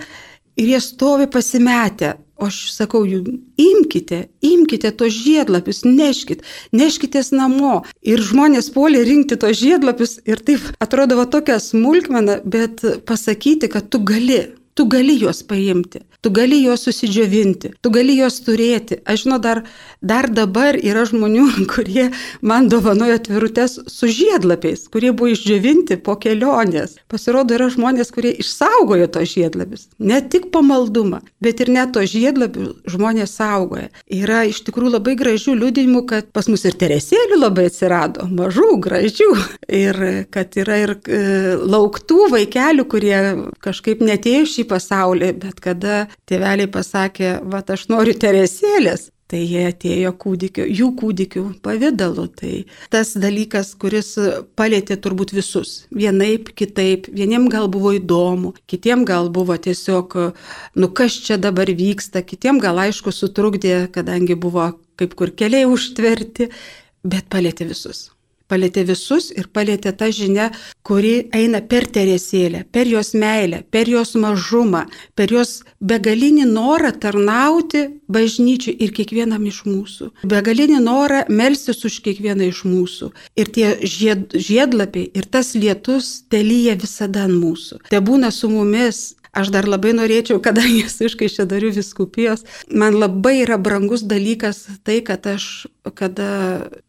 ir 0.59 0.73
jie 0.73 0.81
stovi 0.83 1.29
pasimetę 1.31 2.15
O 2.39 2.47
aš 2.47 2.71
sakau 2.71 3.03
jums, 3.03 3.35
imkite, 3.59 4.21
imkite 4.45 4.91
tos 4.95 5.11
žiedlapius, 5.11 5.81
neškit, 5.83 6.45
neškitės 6.71 7.33
namo. 7.35 7.81
Ir 8.07 8.23
žmonės 8.23 8.71
puolė 8.75 9.03
rinkti 9.07 9.35
tos 9.39 9.59
žiedlapius 9.59 10.19
ir 10.29 10.39
taip 10.47 10.63
atrodo 10.79 11.19
va 11.19 11.27
tokia 11.27 11.59
smulkmena, 11.59 12.39
bet 12.45 12.85
pasakyti, 13.09 13.67
kad 13.71 13.91
tu 13.91 13.99
gali, 14.07 14.39
tu 14.79 14.85
gali 14.87 15.19
juos 15.19 15.43
paimti. 15.43 15.99
Tu 16.21 16.29
gali 16.35 16.57
juos 16.63 16.81
susidžiovinti, 16.83 17.69
tu 17.79 17.89
gali 17.95 18.17
juos 18.17 18.41
turėti. 18.43 18.97
Aš 19.07 19.21
žinau, 19.23 19.37
dar, 19.39 19.61
dar 20.03 20.27
dabar 20.27 20.75
yra 20.75 21.05
žmonių, 21.07 21.45
kurie 21.73 22.09
man 22.43 22.67
dovanoja 22.71 23.15
atvirutes 23.19 23.77
su 23.87 24.07
žiedlapiais, 24.11 24.85
kurie 24.91 25.11
buvo 25.11 25.31
išdžiovinti 25.31 25.95
po 26.03 26.17
kelionės. 26.19 26.97
Pasirodo, 27.11 27.55
yra 27.55 27.69
žmonės, 27.71 28.11
kurie 28.15 28.33
išsaugojo 28.43 29.07
tos 29.15 29.31
žiedlapius. 29.31 29.85
Ne 29.99 30.19
tik 30.19 30.49
pamaldumą, 30.55 31.21
bet 31.43 31.63
ir 31.63 31.71
net 31.75 31.91
to 31.95 32.03
žiedlapių 32.03 32.67
žmonės 32.91 33.37
saugoja. 33.39 33.87
Yra 34.11 34.45
iš 34.47 34.59
tikrųjų 34.67 34.95
labai 34.97 35.15
gražių 35.19 35.55
liudijimų, 35.59 36.03
kad 36.11 36.31
pas 36.35 36.51
mus 36.51 36.67
ir 36.67 36.75
teresėlių 36.79 37.39
labai 37.45 37.69
atsirado, 37.71 38.27
mažų, 38.27 38.73
gražių. 38.87 39.29
Ir 39.67 40.01
kad 40.35 40.59
yra 40.59 40.81
ir 40.83 40.95
e, 40.99 41.23
lauktų 41.59 42.27
vaikelių, 42.35 42.87
kurie 42.91 43.17
kažkaip 43.63 44.03
netėjo 44.03 44.43
šį 44.51 44.68
pasaulį, 44.69 45.33
bet 45.43 45.61
kada 45.63 46.03
tėveliai 46.29 46.69
pasakė, 46.71 47.39
va, 47.49 47.63
aš 47.75 47.87
noriu 47.91 48.15
teresėlės, 48.19 49.09
tai 49.29 49.43
jie 49.45 49.67
atėjo 49.69 50.11
kūdikio, 50.17 50.65
jų 50.65 50.89
kūdikių 50.97 51.43
pavydalu. 51.65 52.25
Tai 52.39 52.53
tas 52.93 53.13
dalykas, 53.19 53.75
kuris 53.81 54.15
palėtė 54.57 54.97
turbūt 55.01 55.33
visus. 55.37 55.83
Vienaip, 55.93 56.51
kitaip. 56.57 57.09
Vieniem 57.13 57.49
gal 57.53 57.69
buvo 57.71 57.93
įdomu, 57.97 58.55
kitiem 58.69 59.05
gal 59.09 59.29
buvo 59.33 59.57
tiesiog, 59.57 60.17
nu 60.75 60.91
kas 60.97 61.19
čia 61.25 61.37
dabar 61.41 61.69
vyksta, 61.69 62.25
kitiem 62.25 62.61
gal 62.63 62.81
aišku 62.87 63.13
sutrukdė, 63.13 63.83
kadangi 63.93 64.37
buvo 64.39 64.71
kaip 64.99 65.13
kur 65.15 65.31
keliai 65.31 65.69
užtverti, 65.69 66.49
bet 67.05 67.29
palėtė 67.31 67.69
visus 67.69 68.09
palėtė 68.49 68.85
visus 68.89 69.29
ir 69.35 69.49
palėtė 69.53 69.93
tą 69.97 70.09
žinę, 70.13 70.49
kuri 70.83 71.29
eina 71.35 71.61
per 71.61 71.87
teresėlę, 71.93 72.65
per 72.73 72.89
jos 72.89 73.13
meilę, 73.13 73.63
per 73.71 73.89
jos 73.89 74.15
mažumą, 74.19 74.85
per 75.15 75.33
jos 75.33 75.59
begalinį 75.79 76.47
norą 76.49 76.91
tarnauti 77.03 77.85
bažnyčiai 78.09 78.75
ir 78.83 78.93
kiekvienam 78.95 79.45
iš 79.49 79.61
mūsų. 79.69 80.09
Begalinį 80.29 80.81
norą 80.85 81.23
melstis 81.29 81.83
už 81.85 81.99
kiekvieną 82.07 82.49
iš 82.49 82.63
mūsų. 82.65 83.11
Ir 83.39 83.53
tie 83.55 83.75
žied, 83.83 84.33
žiedlapiai 84.33 85.11
ir 85.13 85.29
tas 85.29 85.53
lietus 85.55 86.25
telyja 86.31 86.75
visada 86.79 87.27
ant 87.29 87.37
mūsų. 87.37 87.83
Te 87.89 88.01
būna 88.03 88.33
su 88.33 88.49
mumis 88.51 89.18
Aš 89.39 89.51
dar 89.53 89.67
labai 89.69 89.93
norėčiau, 89.95 90.39
kadangi 90.43 90.83
esu 90.89 91.07
iš 91.07 91.15
Kaišėdarių 91.19 91.71
viskupijos, 91.77 92.43
man 92.71 92.97
labai 92.99 93.39
yra 93.43 93.59
brangus 93.61 94.03
dalykas 94.07 94.65
tai, 94.83 94.99
kad 95.05 95.27
aš, 95.29 95.67
kada 95.95 96.31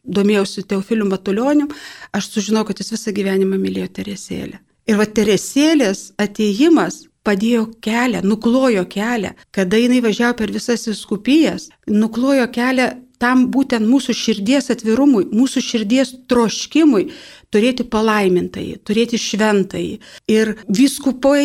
domėjausi 0.05 0.67
Teofiliu 0.71 1.07
Matulioniu, 1.11 1.69
aš 2.17 2.33
sužinau, 2.35 2.65
kad 2.67 2.83
jis 2.83 2.95
visą 2.97 3.15
gyvenimą 3.17 3.61
mylėjo 3.61 3.93
Teresėlę. 4.01 4.59
Ir 4.91 4.99
va 4.99 5.07
Teresėlės 5.07 6.11
ateimas 6.19 7.05
padėjo 7.27 7.67
kelią, 7.85 8.25
nuklojo 8.27 8.87
kelią, 8.91 9.35
kada 9.55 9.79
jinai 9.79 10.01
važiavo 10.03 10.39
per 10.41 10.53
visas 10.55 10.89
viskupijas, 10.89 11.69
nuklojo 11.87 12.49
kelią 12.55 12.89
tam 13.21 13.47
būtent 13.53 13.85
mūsų 13.87 14.15
širdies 14.17 14.71
atvirumui, 14.73 15.27
mūsų 15.29 15.63
širdies 15.65 16.15
troškimui 16.31 17.11
turėti 17.53 17.85
palaimintai, 17.85 18.79
turėti 18.87 19.21
šventai. 19.21 19.85
Ir 20.31 20.55
viskupai 20.71 21.43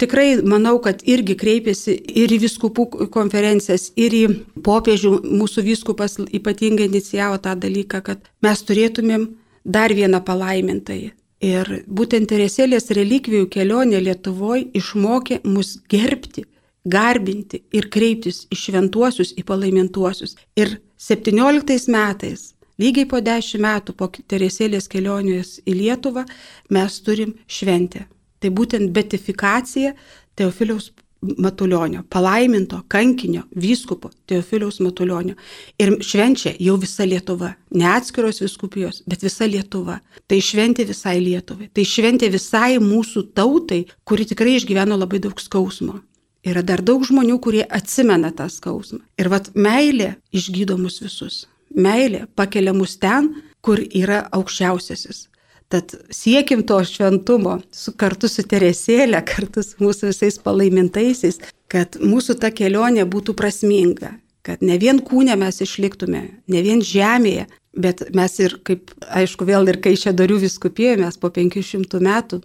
tikrai 0.00 0.42
manau, 0.42 0.78
kad 0.82 1.04
irgi 1.06 1.36
kreipėsi 1.38 1.94
ir 1.94 2.32
į 2.32 2.42
viskupų 2.46 3.08
konferencijas, 3.14 3.90
ir 3.96 4.16
į 4.16 4.24
popiežių. 4.66 5.14
Mūsų 5.42 5.64
viskupas 5.66 6.18
ypatingai 6.22 6.88
inicijavo 6.90 7.38
tą 7.42 7.54
dalyką, 7.60 8.02
kad 8.04 8.30
mes 8.42 8.62
turėtumėm 8.66 9.28
dar 9.64 9.94
vieną 9.94 10.22
palaimintai. 10.26 11.12
Ir 11.42 11.68
būtent 11.90 12.30
Teresėlės 12.30 12.92
relikvijų 12.94 13.48
kelionė 13.50 13.98
Lietuvoje 14.02 14.68
išmokė 14.78 15.40
mus 15.42 15.74
gerbti, 15.90 16.44
garbinti 16.86 17.64
ir 17.74 17.88
kreiptis 17.90 18.44
į 18.50 18.58
šventuosius, 18.60 19.34
į 19.34 19.42
palaimintuosius. 19.46 20.36
Ir 20.54 20.76
17 21.02 21.88
metais 21.90 22.52
Lygiai 22.80 23.06
po 23.06 23.20
dešimt 23.20 23.62
metų 23.62 23.94
po 23.94 24.08
Teresėlės 24.08 24.88
kelionės 24.90 25.58
į 25.68 25.76
Lietuvą 25.76 26.24
mes 26.72 26.98
turim 27.04 27.34
šventę. 27.46 28.06
Tai 28.40 28.50
būtent 28.50 28.90
betifikacija 28.96 29.92
Teofiliaus 30.38 30.90
Matulionio, 31.22 32.00
palaiminto, 32.10 32.80
kankinio, 32.90 33.44
vyskupo 33.54 34.10
Teofiliaus 34.26 34.80
Matulionio. 34.82 35.36
Ir 35.78 35.92
švenčia 36.02 36.56
jau 36.58 36.74
visa 36.82 37.06
Lietuva. 37.06 37.52
Ne 37.78 37.86
atskiros 37.92 38.42
viskupijos, 38.42 39.04
bet 39.06 39.22
visa 39.22 39.46
Lietuva. 39.46 40.00
Tai 40.26 40.40
šventė 40.42 40.88
visai 40.88 41.20
Lietuvai. 41.22 41.68
Tai 41.70 41.84
šventė 41.86 42.32
visai 42.32 42.80
mūsų 42.82 43.28
tautai, 43.36 43.84
kuri 44.02 44.26
tikrai 44.32 44.56
išgyveno 44.58 44.98
labai 44.98 45.22
daug 45.22 45.38
skausmo. 45.38 46.00
Yra 46.42 46.64
dar 46.66 46.82
daug 46.82 47.04
žmonių, 47.06 47.38
kurie 47.38 47.62
atsimena 47.70 48.32
tą 48.34 48.48
skausmą. 48.50 49.04
Ir 49.20 49.30
vad 49.30 49.52
meilė 49.54 50.16
išgydo 50.34 50.74
mus 50.80 50.98
visus 51.04 51.44
meilė 51.74 52.26
pakelia 52.36 52.72
mus 52.76 52.96
ten, 53.00 53.32
kur 53.62 53.80
yra 53.80 54.26
aukščiausiasis. 54.34 55.28
Tad 55.72 55.94
siekim 56.12 56.66
to 56.68 56.82
šventumo 56.84 57.56
su, 57.72 57.94
kartu 57.96 58.28
su 58.28 58.44
Teresėlė, 58.44 59.22
kartu 59.24 59.62
su 59.64 59.80
mūsų 59.80 60.10
visais 60.10 60.36
palaimintaisiais, 60.42 61.40
kad 61.72 61.96
mūsų 61.96 62.36
ta 62.42 62.50
kelionė 62.52 63.06
būtų 63.08 63.34
prasminga, 63.38 64.12
kad 64.44 64.60
ne 64.60 64.76
vien 64.76 65.00
kūne 65.00 65.38
mes 65.40 65.62
išliktume, 65.64 66.22
ne 66.52 66.64
vien 66.66 66.84
žemėje, 66.84 67.46
bet 67.72 68.02
mes 68.14 68.34
ir, 68.42 68.56
kaip 68.66 68.92
aišku, 69.08 69.46
vėl 69.48 69.70
ir 69.72 69.78
kai 69.84 69.94
čia 69.98 70.12
dariu 70.16 70.38
viskupijoje, 70.42 71.00
mes 71.00 71.18
po 71.20 71.30
500 71.32 72.00
metų 72.04 72.40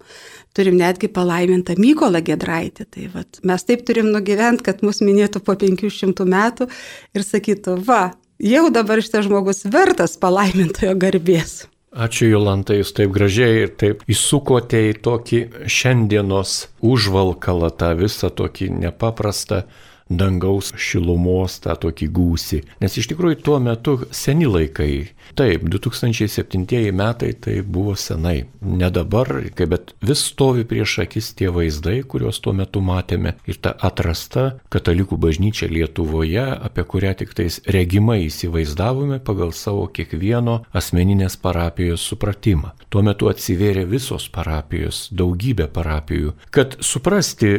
turim 0.58 0.78
netgi 0.80 1.10
palaimintą 1.14 1.76
Mykolą 1.80 2.24
Gedraitį. 2.26 2.88
Tai 2.94 3.08
vat, 3.14 3.42
mes 3.48 3.68
taip 3.68 3.84
turim 3.88 4.12
nugyventi, 4.14 4.66
kad 4.66 4.84
mus 4.86 5.04
minėtų 5.04 5.44
po 5.46 5.58
500 5.60 6.28
metų 6.28 6.70
ir 7.14 7.26
sakytų, 7.28 7.80
va, 7.88 8.04
jau 8.40 8.68
dabar 8.74 9.04
šitas 9.04 9.28
žmogus 9.28 9.66
vertas 9.72 10.18
palaimintojo 10.22 10.96
garbės. 11.00 11.66
Ačiū 11.98 12.28
Jolanta, 12.30 12.76
jūs 12.78 12.92
taip 12.94 13.14
gražiai 13.16 13.64
ir 13.64 13.70
taip 13.80 14.04
įsukote 14.12 14.84
į 14.90 14.98
tokį 15.02 15.40
šiandienos 15.72 16.68
užvalkalą, 16.86 17.72
tą 17.74 17.94
visą 17.98 18.30
tokį 18.30 18.68
nepaprastą 18.84 19.64
dangaus 20.10 20.74
šilumos 20.78 21.60
tą 21.64 21.76
tokį 21.88 22.08
gūsį. 22.16 22.62
Nes 22.84 22.98
iš 22.98 23.10
tikrųjų 23.12 23.42
tuo 23.44 23.60
metu 23.64 24.00
seni 24.12 24.48
laikai. 24.50 25.10
Taip, 25.38 25.68
2007 25.68 26.92
metai 26.96 27.34
tai 27.34 27.60
buvo 27.62 27.96
senai. 28.00 28.46
Ne 28.62 28.90
dabar, 28.94 29.30
bet 29.70 29.94
vis 30.02 30.24
stovi 30.30 30.64
prieš 30.66 31.00
akis 31.04 31.34
tie 31.38 31.50
vaizdai, 31.54 32.00
kuriuos 32.08 32.40
tuo 32.42 32.54
metu 32.56 32.82
matėme. 32.82 33.36
Ir 33.46 33.60
ta 33.62 33.74
atrasta 33.76 34.60
katalikų 34.74 35.20
bažnyčia 35.20 35.70
Lietuvoje, 35.72 36.46
apie 36.68 36.86
kurią 36.88 37.14
tik 37.22 37.36
tais 37.38 37.60
regimai 37.68 38.24
įsivaizdavome 38.28 39.20
pagal 39.28 39.52
savo 39.54 39.86
kiekvieno 39.92 40.62
asmeninės 40.78 41.38
parapijos 41.42 42.06
supratimą. 42.08 42.74
Tuo 42.90 43.04
metu 43.04 43.30
atsivėrė 43.30 43.84
visos 43.90 44.30
parapijos, 44.32 45.08
daugybė 45.12 45.68
parapijų. 45.74 46.34
Kad 46.56 46.80
suprasti, 46.86 47.58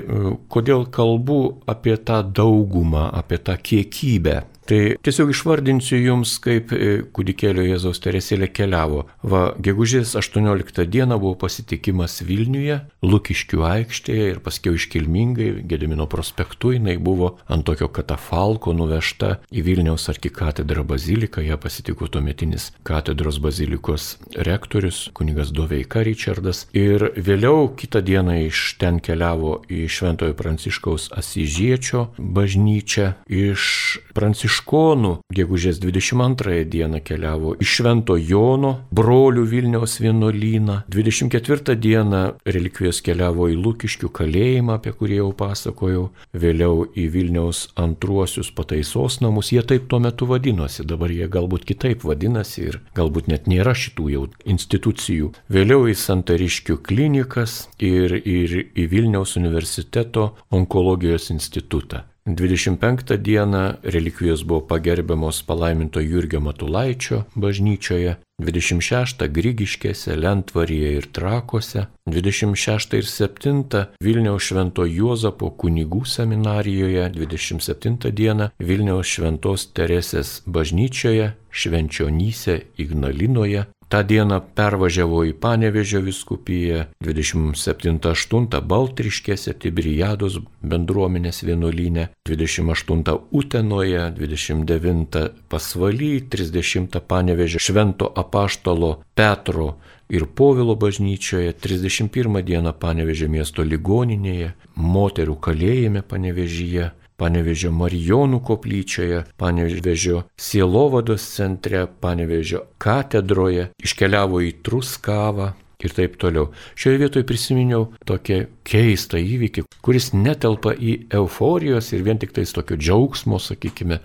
kodėl 0.49 0.87
kalbu 0.91 1.41
apie 1.69 1.99
tą 2.01 2.23
daugumą, 2.39 3.11
apie 3.21 3.39
tą 3.39 3.53
kiekybę 3.67 4.43
Tai 4.69 4.99
tiesiog 5.01 5.31
išvardinsiu 5.33 5.97
jums, 5.97 6.35
kaip 6.45 6.75
e, 6.77 6.99
kūdikėlio 7.17 7.63
Jėzaus 7.65 8.03
Teresėlė 8.05 8.51
keliavo. 8.53 9.07
Va, 9.25 9.55
gegužės 9.65 10.11
18 10.21 10.85
dieną 10.93 11.17
buvo 11.23 11.39
pasitikimas 11.41 12.19
Vilniuje, 12.29 12.77
Lukiškių 13.01 13.63
aikštėje 13.65 14.27
ir 14.35 14.41
paskiau 14.45 14.77
iškilmingai 14.77 15.63
Gedimino 15.71 16.05
prospektu 16.13 16.75
jinai 16.75 16.99
buvo 17.01 17.31
ant 17.49 17.65
tokio 17.65 17.89
katafalko 17.89 18.75
nuvežta 18.77 19.39
į 19.49 19.65
Vilniaus 19.71 20.05
arkikatedrą 20.13 20.85
baziliką, 20.91 21.41
ją 21.49 21.57
pasitiko 21.57 22.11
tuometinis 22.13 22.69
katedros 22.85 23.41
bazilikos 23.41 24.19
rektorius, 24.37 25.07
kunigas 25.17 25.49
Doveika 25.57 26.05
Richardas. 26.05 26.67
Ir 26.77 27.07
vėliau 27.17 27.71
kitą 27.73 28.05
dieną 28.05 28.37
iš 28.51 28.77
ten 28.85 29.01
keliavo 29.01 29.63
į 29.73 29.87
Šventojo 29.89 30.37
Pranciškaus 30.37 31.09
Asižiečio 31.17 32.11
bažnyčią, 32.21 33.15
iš 33.33 33.73
Pranciškaus 34.13 34.58
pranciškonų 34.59 35.19
gegužės 35.33 35.79
22 35.79 36.65
dieną 36.69 37.01
keliavo 37.05 37.55
iš 37.61 37.79
Švento 37.79 38.17
Jono 38.17 38.87
brolių 38.91 39.45
Vilniaus 39.47 40.01
vienuolyną. 40.01 40.85
24 40.89 41.77
dieną 41.77 42.39
relikvijos 42.45 43.01
keliavo 43.03 43.49
į 43.49 43.57
Lukiškių 43.57 44.09
kalėjimą, 44.09 44.79
apie 44.79 44.93
kurį 44.93 45.21
jau 45.21 45.33
pasakojau, 45.33 46.11
vėliau 46.33 46.87
į 46.97 47.09
Vilniaus 47.13 47.69
antruosius 47.77 48.51
pataisos 48.51 49.21
namus. 49.21 49.53
Jie 49.53 49.63
taip 49.63 49.89
tuo 49.89 50.01
metu 50.01 50.27
vadinosi, 50.27 50.85
dabar 50.85 51.11
jie 51.11 51.29
galbūt 51.29 51.65
kitaip 51.65 52.05
vadinasi 52.05 52.69
ir 52.69 52.81
galbūt 52.95 53.29
net 53.29 53.47
nėra 53.47 53.75
šitų 53.75 54.11
jau 54.11 54.27
institucijų. 54.45 55.33
Vėliau 55.49 55.89
į 55.89 55.95
Santariškių 55.95 56.81
klinikas 56.83 57.69
ir, 57.79 58.19
ir 58.25 58.71
į 58.75 58.89
Vilniaus 58.91 59.37
universiteto 59.39 60.35
onkologijos 60.51 61.31
institutą. 61.31 62.09
25 62.29 63.19
dieną 63.19 63.75
relikvijos 63.83 64.43
buvo 64.43 64.61
pagerbiamos 64.61 65.43
palaiminto 65.43 66.01
Jurgio 66.01 66.41
Matulaičio 66.41 67.23
bažnyčioje, 67.35 68.17
26 68.43 69.25
Grigiškėse, 69.33 70.17
Lentvaryje 70.17 70.91
ir 70.99 71.07
Trakuose, 71.13 71.87
26 72.07 72.99
ir 72.99 73.09
7 73.09 73.87
Vilniaus 74.05 74.45
Švento 74.45 74.85
Juozapo 74.85 75.49
kunigų 75.57 76.05
seminarijoje, 76.05 77.09
27 77.17 78.13
dieną 78.13 78.51
Vilniaus 78.61 79.09
Šventos 79.09 79.71
Teresės 79.73 80.43
bažnyčioje, 80.45 81.33
Švenčionyse, 81.51 82.61
Ignalinoje, 82.77 83.65
Ta 83.89 84.03
diena 84.05 84.37
pervažiavo 84.41 85.23
į 85.25 85.31
Panevežio 85.41 86.03
viskupiją, 86.05 86.83
27.8. 87.01 88.59
Baltriškėse, 88.73 89.55
Tibrijados 89.63 90.37
bendruomenės 90.61 91.41
vienuolynė, 91.49 92.11
28. 92.29 93.15
Utenoje, 93.41 94.03
29. 94.19 95.23
Pasvaly, 95.49 96.11
30. 96.29 97.01
Panevežio 97.01 97.63
Švento 97.65 98.13
apaštalo 98.13 98.99
Petro 99.17 99.79
ir 100.13 100.29
Povilo 100.37 100.77
bažnyčioje, 100.77 101.57
31 101.57 102.43
dieną 102.45 102.77
Panevežė 102.77 103.33
miesto 103.33 103.65
ligoninėje, 103.65 104.53
moterų 104.77 105.41
kalėjime 105.49 106.05
Panevežyje, 106.05 106.93
Panevežio 107.19 107.73
Marijonų 107.75 108.39
koplyčioje, 108.47 109.25
Panevežio 109.41 110.25
Sielovados 110.39 111.25
centre, 111.35 111.87
Panevežio 112.01 112.65
katedroje, 112.79 113.73
iškeliavo 113.83 114.43
į 114.47 114.53
Truskavą 114.63 115.53
ir 115.83 115.95
taip 115.95 116.17
toliau. 116.19 116.49
Šioje 116.79 116.99
vietoje 117.03 117.27
prisiminiau 117.27 117.89
tokią 118.07 118.45
keistą 118.67 119.21
įvykį, 119.23 119.67
kuris 119.85 120.11
netelpa 120.15 120.75
į 120.75 120.95
euforijos 121.21 121.93
ir 121.95 122.03
vien 122.07 122.19
tik 122.19 122.35
tais 122.35 122.55
tokio 122.55 122.79
džiaugsmo, 122.79 123.39
sakykime, 123.43 124.01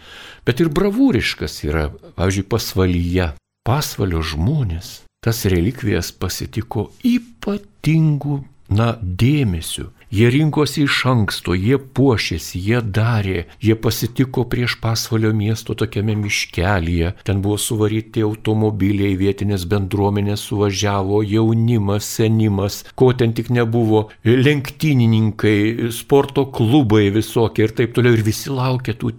bet 0.45 0.61
ir 0.61 0.69
bravūriškas 0.73 1.63
yra, 1.69 1.89
pavyzdžiui, 2.17 2.49
pasvalyje. 2.49 3.31
Pasvalio 3.63 4.19
žmonės 4.27 5.03
tas 5.23 5.45
relikvijas 5.47 6.11
pasitiko 6.19 6.89
ypatingų, 7.07 8.41
na, 8.73 8.93
dėmesiu. 9.01 9.91
Jie 10.13 10.27
rinkosi 10.29 10.83
iš 10.85 10.99
anksto, 11.09 11.55
jie 11.57 11.79
puošėsi, 11.97 12.59
jie 12.61 12.81
darė, 12.85 13.47
jie 13.65 13.73
pasitiko 13.73 14.43
prieš 14.45 14.75
pasvalio 14.83 15.31
miesto 15.33 15.73
tokiame 15.73 16.13
miškelyje, 16.19 17.15
ten 17.25 17.41
buvo 17.41 17.57
suvaryti 17.57 18.21
automobiliai, 18.21 19.15
vietinės 19.17 19.65
bendruomenės 19.71 20.45
suvažiavo, 20.51 21.23
jaunimas, 21.25 22.11
senimas, 22.19 22.83
ko 22.93 23.09
ten 23.17 23.33
tik 23.33 23.49
nebuvo, 23.57 24.05
lenktynininkai, 24.29 25.89
sporto 25.97 26.45
klubai 26.45 27.07
visokie 27.17 27.65
ir 27.65 27.73
taip 27.73 27.97
toliau, 27.97 28.13
ir 28.13 28.21
visi 28.29 28.53
laukė 28.53 28.93
tų 29.01 29.15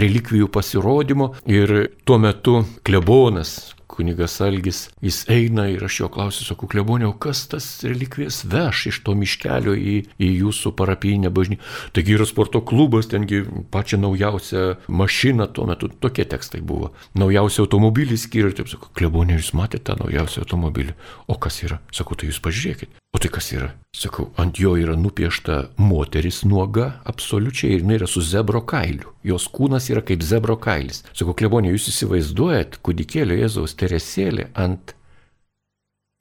relikvijų 0.00 0.48
pasirodymo. 0.48 1.34
Ir 1.44 1.90
tuo 2.08 2.16
metu 2.24 2.62
klebonas, 2.88 3.74
kunigas 3.98 4.38
Algis, 4.44 4.84
jis 5.02 5.24
eina 5.32 5.66
ir 5.72 5.82
aš 5.84 6.00
jo 6.04 6.10
klausiu, 6.14 6.46
sakau, 6.46 6.68
klebonė, 6.70 7.08
o 7.10 7.16
kas 7.18 7.44
tas 7.50 7.66
relikvijas 7.86 8.44
veš 8.48 8.84
iš 8.92 9.00
to 9.06 9.16
miškelio 9.18 9.74
į, 9.74 9.96
į 10.22 10.30
jūsų 10.44 10.72
parapijinę 10.78 11.32
bažnyčią? 11.34 11.64
Taigi 11.96 12.14
yra 12.14 12.28
sporto 12.28 12.62
klubas, 12.62 13.10
tengi 13.10 13.42
pačią 13.74 14.00
naujausią 14.04 14.64
mašiną 14.88 15.48
tuo 15.56 15.66
metu, 15.70 15.90
tokie 15.90 16.28
tekstai 16.28 16.62
buvo. 16.62 16.92
Naujausią 17.18 17.66
automobilį 17.66 18.20
skiria, 18.20 18.54
taip 18.54 18.70
sakau, 18.70 18.92
klebonė, 18.98 19.40
jūs 19.40 19.54
matėte 19.58 19.90
tą 19.90 19.98
naujausią 20.04 20.44
automobilį? 20.44 20.94
O 21.26 21.38
kas 21.40 21.62
yra? 21.66 21.82
Sakau, 21.94 22.18
tai 22.18 22.30
jūs 22.30 22.42
pažiūrėkit. 22.44 22.94
O 23.16 23.20
tai 23.22 23.30
kas 23.32 23.52
yra? 23.56 23.72
Sakau, 23.98 24.28
ant 24.38 24.58
jo 24.62 24.76
yra 24.78 24.94
nupiešta 24.94 25.54
moteris 25.82 26.44
nuoga, 26.46 27.00
absoliučiai, 27.10 27.72
ir 27.74 27.80
jinai 27.82 27.96
yra 27.98 28.06
su 28.06 28.22
zebro 28.22 28.60
kailiu. 28.62 29.10
Jos 29.26 29.48
kūnas 29.50 29.88
yra 29.90 30.04
kaip 30.06 30.22
zebro 30.22 30.54
kailis. 30.62 31.02
Sakau, 31.18 31.34
klebonė, 31.34 31.72
jūs 31.74 31.88
įsivaizduojat 31.90 32.78
kūdikėlio 32.86 33.40
Jėzaus 33.40 33.74
teresėlį 33.80 34.52
ant, 34.54 34.94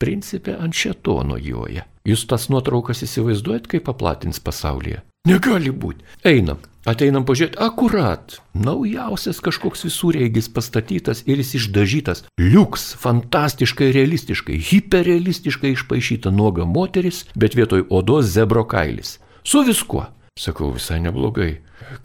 principė, 0.01 0.57
ant 0.57 0.73
šetono 0.73 1.37
joje. 1.37 1.85
Jūs 2.07 2.25
tas 2.31 2.49
nuotraukas 2.49 3.05
įsivaizduojat, 3.05 3.69
kaip 3.69 3.85
paplatins 3.91 4.41
pasaulyje? 4.41 5.03
Negali 5.27 5.71
būti. 5.71 6.05
Einam. 6.27 6.59
Ateinam 6.87 7.25
pažiūrėti, 7.27 7.59
akurat, 7.59 8.37
naujausias 8.55 9.41
kažkoks 9.43 9.83
visureigis 9.83 10.47
pastatytas 10.47 11.25
ir 11.27 11.41
jis 11.41 11.57
išdažytas. 11.59 12.23
Liuks, 12.39 12.93
fantastiškai 13.01 13.89
realistiškai, 13.91 14.55
hiperrealistiškai 14.69 15.73
išpašyta 15.75 16.31
nuoga 16.31 16.63
moteris, 16.63 17.25
bet 17.35 17.59
vietoj 17.59 17.83
odos 17.91 18.31
zebro 18.31 18.63
kailis. 18.71 19.17
Su 19.43 19.65
viskuo. 19.67 20.05
Sakau, 20.39 20.71
visai 20.77 21.01
neblogai. 21.03 21.57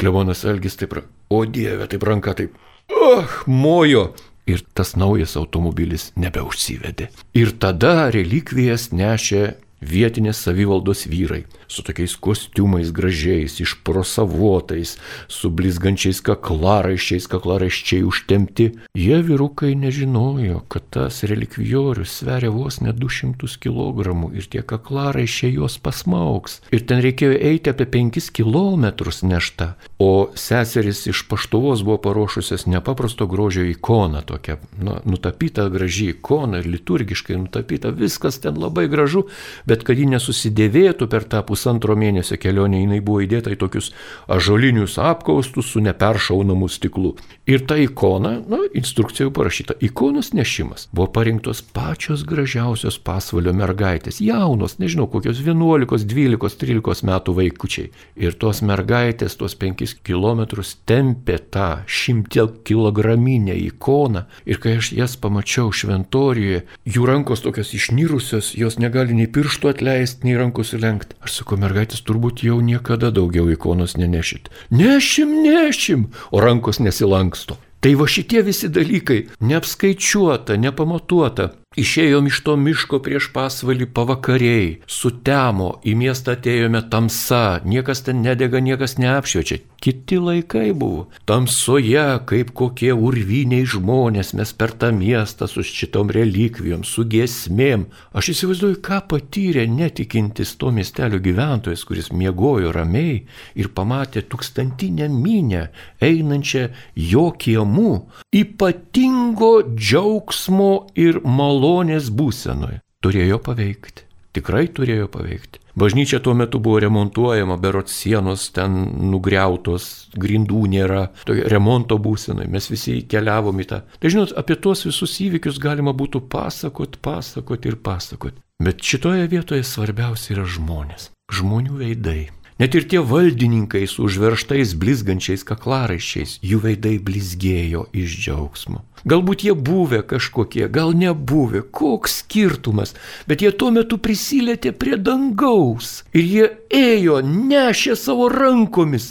Klevonas 0.02 0.42
Elgis 0.50 0.74
taip, 0.80 0.98
o 1.30 1.44
dieve, 1.46 1.86
taip 1.86 2.02
ranka 2.02 2.34
taip, 2.34 2.58
oh, 2.90 3.38
mojo. 3.46 4.08
Ir 4.50 4.64
tas 4.74 4.96
naujas 4.98 5.36
automobilis 5.38 6.10
nebeužsivedė. 6.18 7.12
Ir 7.38 7.54
tada 7.62 8.08
relikvijas 8.10 8.90
nešė 8.90 9.52
vietinės 9.78 10.42
savivaldos 10.42 11.06
vyrai 11.06 11.44
su 11.72 11.82
tokiais 11.82 12.16
kostiumais 12.20 12.92
gražiais, 12.92 13.56
išprosavotais, 13.64 14.96
su 15.28 15.50
blizgančiais 15.50 16.20
kaklaraiščiais, 16.26 17.28
kaklaraiščiai 17.32 18.04
užtemti. 18.04 18.68
Jie 18.98 19.20
vyrukai 19.24 19.72
nežinojo, 19.78 20.60
kad 20.72 20.88
tas 20.92 21.22
relikvijorius 21.28 22.18
sveria 22.20 22.52
vos 22.52 22.80
ne 22.84 22.92
200 22.92 23.56
kg 23.62 24.12
ir 24.36 24.48
tie 24.52 24.62
kaklaraiščiai 24.62 25.56
juos 25.56 25.78
pasmauks. 25.82 26.60
Ir 26.76 26.84
ten 26.88 27.00
reikėjo 27.04 27.38
eiti 27.40 27.72
apie 27.72 27.88
5 27.96 28.28
km 28.36 28.86
neštą. 29.32 29.72
O 30.02 30.28
seseris 30.36 31.06
iš 31.08 31.24
paštuvos 31.30 31.84
buvo 31.86 31.98
paruošusios 32.04 32.66
nepaprasto 32.66 33.26
grožio 33.30 33.64
ikoną, 33.70 34.22
tokią 34.28 34.58
nu, 34.82 34.98
nutapytą 35.08 35.68
gražią 35.72 36.12
ikoną 36.12 36.60
ir 36.60 36.68
liturgiškai 36.76 37.38
nutapytą, 37.38 37.94
viskas 37.96 38.40
ten 38.42 38.58
labai 38.60 38.88
gražu, 38.92 39.26
bet 39.66 39.86
kad 39.86 39.98
ji 39.98 40.08
nesusidėvėtų 40.12 41.08
per 41.08 41.24
tą 41.24 41.42
pusantro 41.62 41.94
mėnesio 41.94 42.36
kelionę, 42.42 42.80
jinai 42.82 42.98
buvo 43.04 43.22
įdėta 43.22 43.52
į 43.54 43.58
tokius 43.60 43.92
ažolinius 44.30 44.96
apkaustus 44.98 45.70
su 45.70 45.82
neperšaunamu 45.84 46.66
stiklu. 46.68 47.14
Ir 47.46 47.62
ta 47.66 47.76
ikona, 47.78 48.40
na, 48.50 48.58
instrukcijoje 48.74 49.32
parašyta, 49.34 49.76
ikonos 49.82 50.32
nešimas 50.34 50.88
buvo 50.92 51.08
parinktos 51.14 51.62
pačios 51.62 52.24
gražiausios 52.26 52.98
pasvalio 53.02 53.54
mergaitės, 53.54 54.18
jaunos, 54.22 54.78
nežinau, 54.82 55.06
kokios 55.10 55.38
11, 55.42 56.06
12, 56.10 56.58
13 56.62 57.06
metų 57.06 57.36
vaikučiai. 57.38 57.92
Ir 58.18 58.34
tos 58.38 58.62
mergaitės, 58.66 59.36
tuos 59.38 59.54
5 59.58 60.02
km 60.02 60.42
tempė 60.86 61.38
tą 61.52 61.68
100 61.86 62.48
kg 62.66 63.14
ikoną. 63.52 64.24
Ir 64.46 64.58
kai 64.62 64.76
aš 64.80 64.92
jas 64.96 65.16
pamačiau 65.20 65.70
šventorijoje, 65.74 66.64
jų 66.86 67.06
rankos 67.06 67.42
tokios 67.44 67.74
išnyrusios, 67.74 68.52
jos 68.58 68.78
negali 68.82 69.14
nei 69.14 69.30
pirštų 69.30 69.72
atleisti, 69.74 70.26
nei 70.26 70.38
rankų 70.38 70.64
sulenkti. 70.66 71.18
Aš 71.22 71.42
sakau, 71.42 71.51
mergaitės 71.60 72.04
turbūt 72.06 72.44
jau 72.46 72.60
niekada 72.60 73.10
daugiau 73.14 73.50
ikonos 73.52 73.96
nenešit. 73.96 74.50
Nešim, 74.70 75.42
nešim, 75.42 76.10
o 76.30 76.40
rankos 76.40 76.80
nesilanksto. 76.80 77.58
Tai 77.82 77.94
va 77.98 78.06
šitie 78.06 78.42
visi 78.46 78.68
dalykai- 78.70 79.26
neapskaičiuota, 79.48 80.56
nepamatuota. 80.56 81.50
Išėjom 81.72 82.26
iš 82.28 82.38
to 82.44 82.54
miško 82.60 82.98
prieš 83.00 83.30
pasvalį 83.32 83.86
pavakariai, 83.96 84.72
sutemo, 84.84 85.78
į 85.88 85.94
miestą 85.96 86.34
atėjome 86.36 86.82
tamsa, 86.92 87.62
niekas 87.64 88.04
ten 88.04 88.20
nedega, 88.20 88.60
niekas 88.60 88.98
neapšviečia. 89.00 89.62
Kiti 89.82 90.18
laikai 90.22 90.68
buvo. 90.78 91.08
Tamsoje, 91.26 92.04
kaip 92.28 92.52
kokie 92.54 92.92
urviniai 92.94 93.64
žmonės, 93.66 94.30
mes 94.38 94.52
per 94.54 94.76
tą 94.78 94.92
miestą 94.94 95.48
su 95.50 95.64
šitom 95.66 96.12
relikvijom, 96.14 96.84
su 96.86 97.02
giesmėm. 97.02 97.88
Aš 98.14 98.30
įsivaizduoju, 98.34 98.78
ką 98.84 99.00
patyrė 99.10 99.64
netikintis 99.66 100.54
to 100.60 100.70
miestelio 100.76 101.18
gyventojas, 101.24 101.82
kuris 101.88 102.12
miegojo 102.14 102.70
ramiai 102.76 103.24
ir 103.58 103.72
pamatė 103.74 104.22
tūkstantinę 104.28 105.08
minę 105.10 105.64
einančią 106.04 106.68
jo 106.94 107.26
kiemų, 107.42 107.96
ypatingo 108.38 109.52
džiaugsmo 109.72 110.72
ir 110.94 111.18
malonės 111.26 111.61
būsenoje. 112.10 112.80
Turėjo 113.02 113.38
paveikti. 113.42 114.08
Tikrai 114.32 114.64
turėjo 114.72 115.10
paveikti. 115.12 115.60
Bažnyčia 115.76 116.20
tuo 116.20 116.32
metu 116.36 116.60
buvo 116.60 116.78
remontuojama, 116.80 117.56
berot 117.60 117.88
sienos 117.88 118.46
ten 118.52 118.74
nugriautos, 119.12 120.08
grindų 120.20 120.66
nėra, 120.72 121.06
tokia 121.28 121.46
remonto 121.52 121.96
būsenai, 122.00 122.48
mes 122.48 122.68
visi 122.72 122.98
keliavom 123.08 123.60
į 123.60 123.68
tą. 123.68 123.80
Tai 124.00 124.12
žinot, 124.12 124.34
apie 124.36 124.56
tuos 124.60 124.84
visus 124.88 125.16
įvykius 125.24 125.60
galima 125.60 125.92
būtų 125.96 126.24
pasakot, 126.32 127.00
pasakot 127.04 127.68
ir 127.68 127.80
pasakot. 127.80 128.36
Bet 128.62 128.84
šitoje 128.84 129.28
vietoje 129.32 129.64
svarbiausia 129.64 130.36
yra 130.36 130.46
žmonės, 130.48 131.10
žmonių 131.32 131.80
veidai. 131.80 132.20
Net 132.62 132.76
ir 132.78 132.84
tie 132.86 133.00
valdininkai 133.02 133.88
su 133.90 134.04
užverštais 134.06 134.76
blizgančiais 134.78 135.42
kaklaraiščiais, 135.42 136.36
jų 136.46 136.60
veidai 136.62 136.92
blizgėjo 137.02 137.88
iš 137.90 138.12
džiaugsmo. 138.22 138.84
Galbūt 139.02 139.42
jie 139.42 139.54
buvę 139.58 139.98
kažkokie, 140.06 140.68
gal 140.70 140.92
nebuvę, 140.94 141.64
koks 141.74 142.20
skirtumas, 142.20 142.92
bet 143.26 143.42
jie 143.42 143.50
tuo 143.50 143.72
metu 143.74 143.98
prisilietė 143.98 144.70
prie 144.78 144.94
dangaus 144.94 146.04
ir 146.14 146.22
jie 146.22 146.44
ėjo, 146.78 147.16
nešė 147.26 147.96
savo 147.98 148.28
rankomis. 148.30 149.08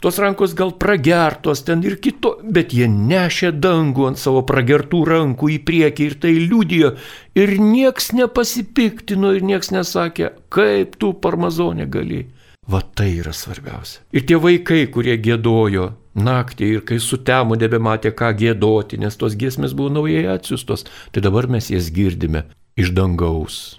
Tos 0.00 0.16
rankos 0.24 0.56
gal 0.56 0.72
pragertos 0.80 1.60
ten 1.68 1.84
ir 1.84 1.98
kito, 2.00 2.38
bet 2.56 2.72
jie 2.72 2.88
nešė 2.88 3.52
dangų 3.52 4.14
ant 4.14 4.22
savo 4.22 4.40
pragertų 4.48 5.02
rankų 5.10 5.50
į 5.58 5.58
priekį 5.68 6.08
ir 6.08 6.16
tai 6.24 6.32
liudijo. 6.40 6.94
Ir 7.36 7.52
nieks 7.60 8.14
nepasipiktino 8.16 9.34
ir 9.36 9.44
nieks 9.44 9.74
nesakė, 9.76 10.32
kaip 10.48 10.96
tu 10.96 11.12
parmazonė 11.12 11.84
gali. 11.84 12.22
Va 12.70 12.80
tai 12.80 13.10
yra 13.20 13.32
svarbiausia. 13.36 14.00
Ir 14.16 14.24
tie 14.24 14.38
vaikai, 14.40 14.86
kurie 14.92 15.18
gėdojo 15.20 15.90
naktį 16.14 16.70
ir 16.76 16.84
kai 16.88 17.00
sutemo 17.02 17.58
nebematė 17.58 18.14
ką 18.16 18.30
gėdoti, 18.38 19.00
nes 19.02 19.18
tos 19.20 19.36
giesmės 19.36 19.74
buvo 19.76 19.92
naujai 19.92 20.24
atsiustos, 20.32 20.86
tai 21.12 21.24
dabar 21.24 21.50
mes 21.50 21.68
jas 21.72 21.90
girdime 21.92 22.46
iš 22.80 22.94
dangaus 22.96 23.78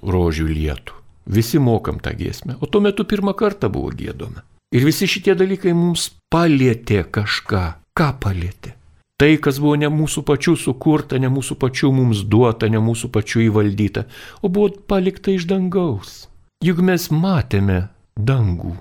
rožių 0.00 0.48
lietų. 0.48 0.96
Visi 1.32 1.60
mokam 1.62 2.00
tą 2.02 2.14
giesmę, 2.18 2.56
o 2.60 2.66
tuo 2.66 2.80
metu 2.82 3.04
pirmą 3.06 3.34
kartą 3.38 3.70
buvo 3.70 3.92
gėdoma. 3.94 4.42
Ir 4.72 4.86
visi 4.88 5.06
šitie 5.06 5.36
dalykai 5.36 5.74
mums 5.76 6.08
palėtė 6.32 7.04
kažką. 7.12 7.64
Ką 7.92 8.08
palėtė? 8.22 8.72
Tai, 9.20 9.28
kas 9.38 9.60
buvo 9.62 9.76
ne 9.78 9.86
mūsų 9.92 10.24
pačių 10.26 10.56
sukurta, 10.58 11.18
ne 11.20 11.28
mūsų 11.30 11.58
pačių 11.60 11.92
mums 11.94 12.24
duota, 12.26 12.66
ne 12.72 12.80
mūsų 12.82 13.12
pačių 13.12 13.44
įvaldyta, 13.50 14.06
o 14.42 14.48
buvo 14.48 14.72
palikta 14.88 15.30
iš 15.36 15.44
dangaus. 15.50 16.24
Juk 16.64 16.80
mes 16.82 17.10
matėme 17.12 17.84
dangų. 18.16 18.76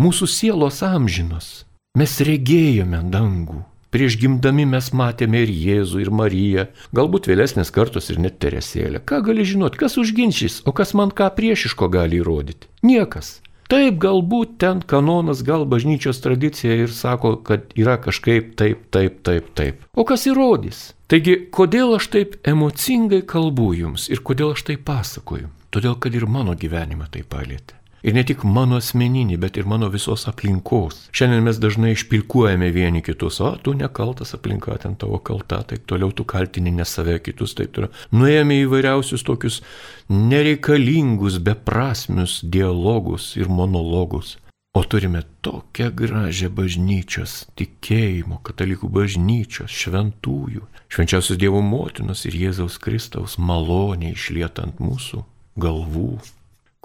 Mūsų 0.00 0.28
sielos 0.28 0.82
amžinos. 0.84 1.64
Mes 1.96 2.18
regėjome 2.20 3.00
dangų. 3.12 3.62
Prieš 3.94 4.18
gimdami 4.20 4.66
mes 4.68 4.90
matėme 4.92 5.40
ir 5.46 5.48
Jėzų, 5.48 6.02
ir 6.04 6.10
Mariją, 6.12 6.66
galbūt 6.92 7.30
vėlesnės 7.30 7.70
kartos 7.72 8.10
ir 8.12 8.18
net 8.20 8.36
Teresėlę. 8.42 9.00
Ką 9.00 9.22
gali 9.24 9.46
žinot, 9.46 9.78
kas 9.80 9.96
užginčys, 9.96 10.60
o 10.68 10.74
kas 10.76 10.92
man 10.98 11.14
ką 11.14 11.30
priešiško 11.38 11.88
gali 11.94 12.20
įrodyti? 12.20 12.68
Niekas. 12.84 13.38
Taip, 13.72 13.96
galbūt 14.02 14.58
ten 14.62 14.82
kanonas, 14.84 15.40
gal 15.46 15.64
bažnyčios 15.66 16.20
tradicija 16.22 16.76
ir 16.84 16.92
sako, 16.94 17.38
kad 17.46 17.72
yra 17.78 17.96
kažkaip 18.02 18.52
taip, 18.58 18.84
taip, 18.94 19.22
taip, 19.26 19.48
taip. 19.58 19.80
O 19.96 20.04
kas 20.06 20.28
įrodys? 20.28 20.92
Taigi, 21.10 21.38
kodėl 21.54 21.96
aš 21.96 22.10
taip 22.12 22.36
emocingai 22.46 23.22
kalbu 23.26 23.72
jums 23.80 24.10
ir 24.12 24.22
kodėl 24.26 24.52
aš 24.54 24.66
tai 24.68 24.76
pasakoju? 24.76 25.50
Todėl, 25.74 25.96
kad 25.98 26.14
ir 26.14 26.28
mano 26.30 26.54
gyvenimą 26.58 27.08
tai 27.10 27.24
palėtė. 27.26 27.75
Ir 28.06 28.14
ne 28.14 28.22
tik 28.22 28.44
mano 28.46 28.76
asmeninį, 28.78 29.34
bet 29.42 29.56
ir 29.58 29.66
mano 29.66 29.88
visos 29.90 30.28
aplinkos. 30.30 31.08
Šiandien 31.16 31.42
mes 31.42 31.56
dažnai 31.58 31.88
išpilkuojame 31.96 32.68
vieni 32.70 33.00
kitus, 33.02 33.40
o 33.42 33.48
tu 33.58 33.72
nekaltas 33.74 34.30
aplinka, 34.36 34.76
ten 34.78 34.94
tavo 34.94 35.18
kalta, 35.18 35.58
taip 35.66 35.88
toliau 35.90 36.12
tu 36.14 36.22
kaltini 36.22 36.70
ne 36.70 36.86
save, 36.86 37.16
kitus, 37.26 37.56
taip 37.58 37.72
toliau. 37.74 37.90
Nuėjome 38.14 38.60
įvairiausius 38.62 39.26
tokius 39.26 39.58
nereikalingus, 40.06 41.40
beprasmius 41.42 42.38
dialogus 42.46 43.32
ir 43.40 43.50
monologus. 43.50 44.36
O 44.78 44.84
turime 44.86 45.24
tokią 45.42 45.90
gražią 45.98 46.52
bažnyčios, 46.54 47.34
tikėjimo, 47.58 48.38
katalikų 48.46 48.86
bažnyčios, 49.00 49.74
šventųjų, 49.82 50.62
švenčiausios 50.94 51.42
Dievo 51.42 51.64
motinos 51.74 52.22
ir 52.28 52.38
Jėzaus 52.44 52.78
Kristaus 52.78 53.34
malonė 53.34 54.14
išlieta 54.14 54.68
ant 54.68 54.78
mūsų 54.78 55.26
galvų 55.58 56.12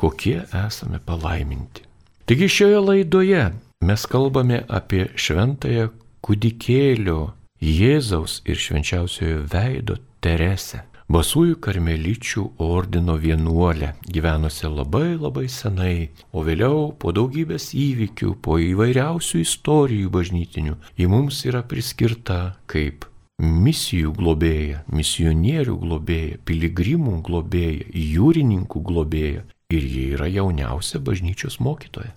kokie 0.01 0.41
esame 0.65 0.99
palaiminti. 1.05 1.85
Taigi 2.25 2.47
šioje 2.49 2.79
laidoje 2.87 3.43
mes 3.85 4.05
kalbame 4.09 4.63
apie 4.79 5.09
šventąją 5.15 5.89
kūdikėlio 6.25 7.19
Jėzaus 7.61 8.39
ir 8.49 8.57
švenčiausiojo 8.57 9.43
veido 9.51 9.99
Teresę. 10.21 10.81
Basųjų 11.11 11.57
karmeličių 11.65 12.43
ordino 12.63 13.17
vienuolę, 13.19 13.91
gyvenusią 14.15 14.71
labai 14.71 15.17
labai 15.19 15.45
senai, 15.51 16.09
o 16.31 16.41
vėliau 16.47 16.93
po 16.97 17.11
daugybės 17.11 17.73
įvykių, 17.75 18.37
po 18.41 18.57
įvairiausių 18.63 19.41
istorijų 19.43 20.09
bažnytinių, 20.17 20.77
ji 20.97 21.09
mums 21.11 21.43
yra 21.49 21.61
priskirta 21.67 22.39
kaip 22.71 23.05
misijų 23.41 24.15
globėja, 24.17 24.85
misionierių 24.93 25.75
globėja, 25.83 26.39
piligrimų 26.47 27.17
globėja, 27.27 27.89
jūrininkų 27.91 28.85
globėja 28.87 29.43
ir 29.73 29.87
ji 29.93 30.03
yra 30.15 30.27
jauniausia 30.31 30.99
bažnyčios 30.99 31.59
mokytoja. 31.63 32.11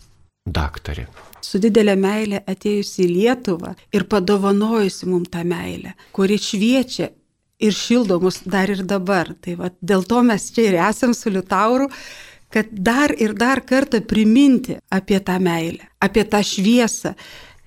Daktarė. 0.45 1.07
Su 1.41 1.59
didelė 1.61 1.95
meilė 1.97 2.43
atėjusi 2.49 3.07
į 3.07 3.13
Lietuvą 3.15 3.73
ir 3.97 4.05
padovanojusi 4.13 5.09
mums 5.09 5.31
tą 5.33 5.45
meilę, 5.49 5.95
kuri 6.13 6.37
šviečia 6.41 7.09
ir 7.65 7.73
šildo 7.73 8.19
mus 8.21 8.43
dar 8.45 8.73
ir 8.73 8.85
dabar. 8.85 9.33
Tai 9.41 9.57
va, 9.61 9.73
dėl 9.81 10.05
to 10.09 10.21
mes 10.27 10.51
čia 10.53 10.69
ir 10.69 10.79
esam 10.85 11.15
su 11.17 11.33
Liutauru, 11.33 11.89
kad 12.53 12.69
dar 12.71 13.15
ir 13.19 13.35
dar 13.35 13.65
kartą 13.65 14.03
priminti 14.05 14.77
apie 14.93 15.19
tą 15.25 15.41
meilę, 15.43 15.89
apie 16.05 16.27
tą 16.29 16.43
šviesą. 16.45 17.15